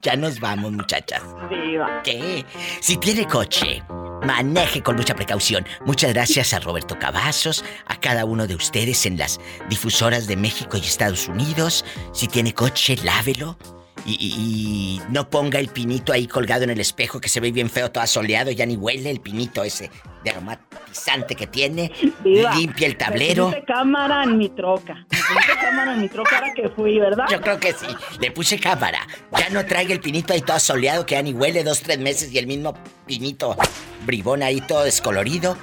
[0.00, 1.22] Ya nos vamos, muchachas.
[1.48, 2.02] Diva.
[2.02, 2.44] ¿Qué?
[2.80, 3.80] Si tiene coche,
[4.26, 5.64] maneje con mucha precaución.
[5.86, 9.38] Muchas gracias a Roberto Cavazos, a cada uno de ustedes en las
[9.68, 11.84] difusoras de México y Estados Unidos.
[12.12, 13.56] Si tiene coche, lávelo.
[14.04, 17.52] Y, y- y no ponga el pinito ahí colgado en el espejo que se ve
[17.52, 19.90] bien feo, todo asoleado, ya ni huele el pinito ese
[20.24, 21.92] de aromatizante que tiene.
[22.24, 23.46] Limpia el tablero.
[23.46, 24.94] puse cámara en mi troca.
[25.10, 27.26] Me puse cámara en mi troca ahora que fui, ¿verdad?
[27.30, 27.86] Yo creo que sí.
[28.20, 29.06] Le puse cámara.
[29.38, 32.32] Ya no traiga el pinito ahí todo soleado que ya ni huele dos, tres meses
[32.32, 32.74] y el mismo
[33.06, 33.56] pinito
[34.04, 35.56] bribón ahí todo descolorido.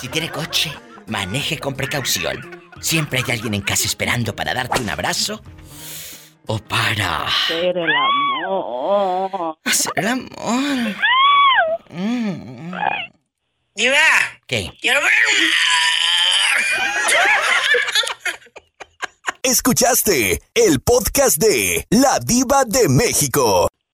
[0.00, 0.72] Si tiene coche,
[1.06, 2.60] maneje con precaución.
[2.80, 5.40] Siempre hay alguien en casa esperando para darte un abrazo
[6.46, 7.90] o para Hacer el
[8.44, 9.58] amor.
[9.64, 10.96] hacer el amor?
[11.90, 12.74] Mm.
[13.74, 13.96] Diva,
[14.46, 14.70] ¿Qué?
[14.80, 15.12] quiero ver
[19.42, 23.68] Escuchaste el podcast de La Diva de México.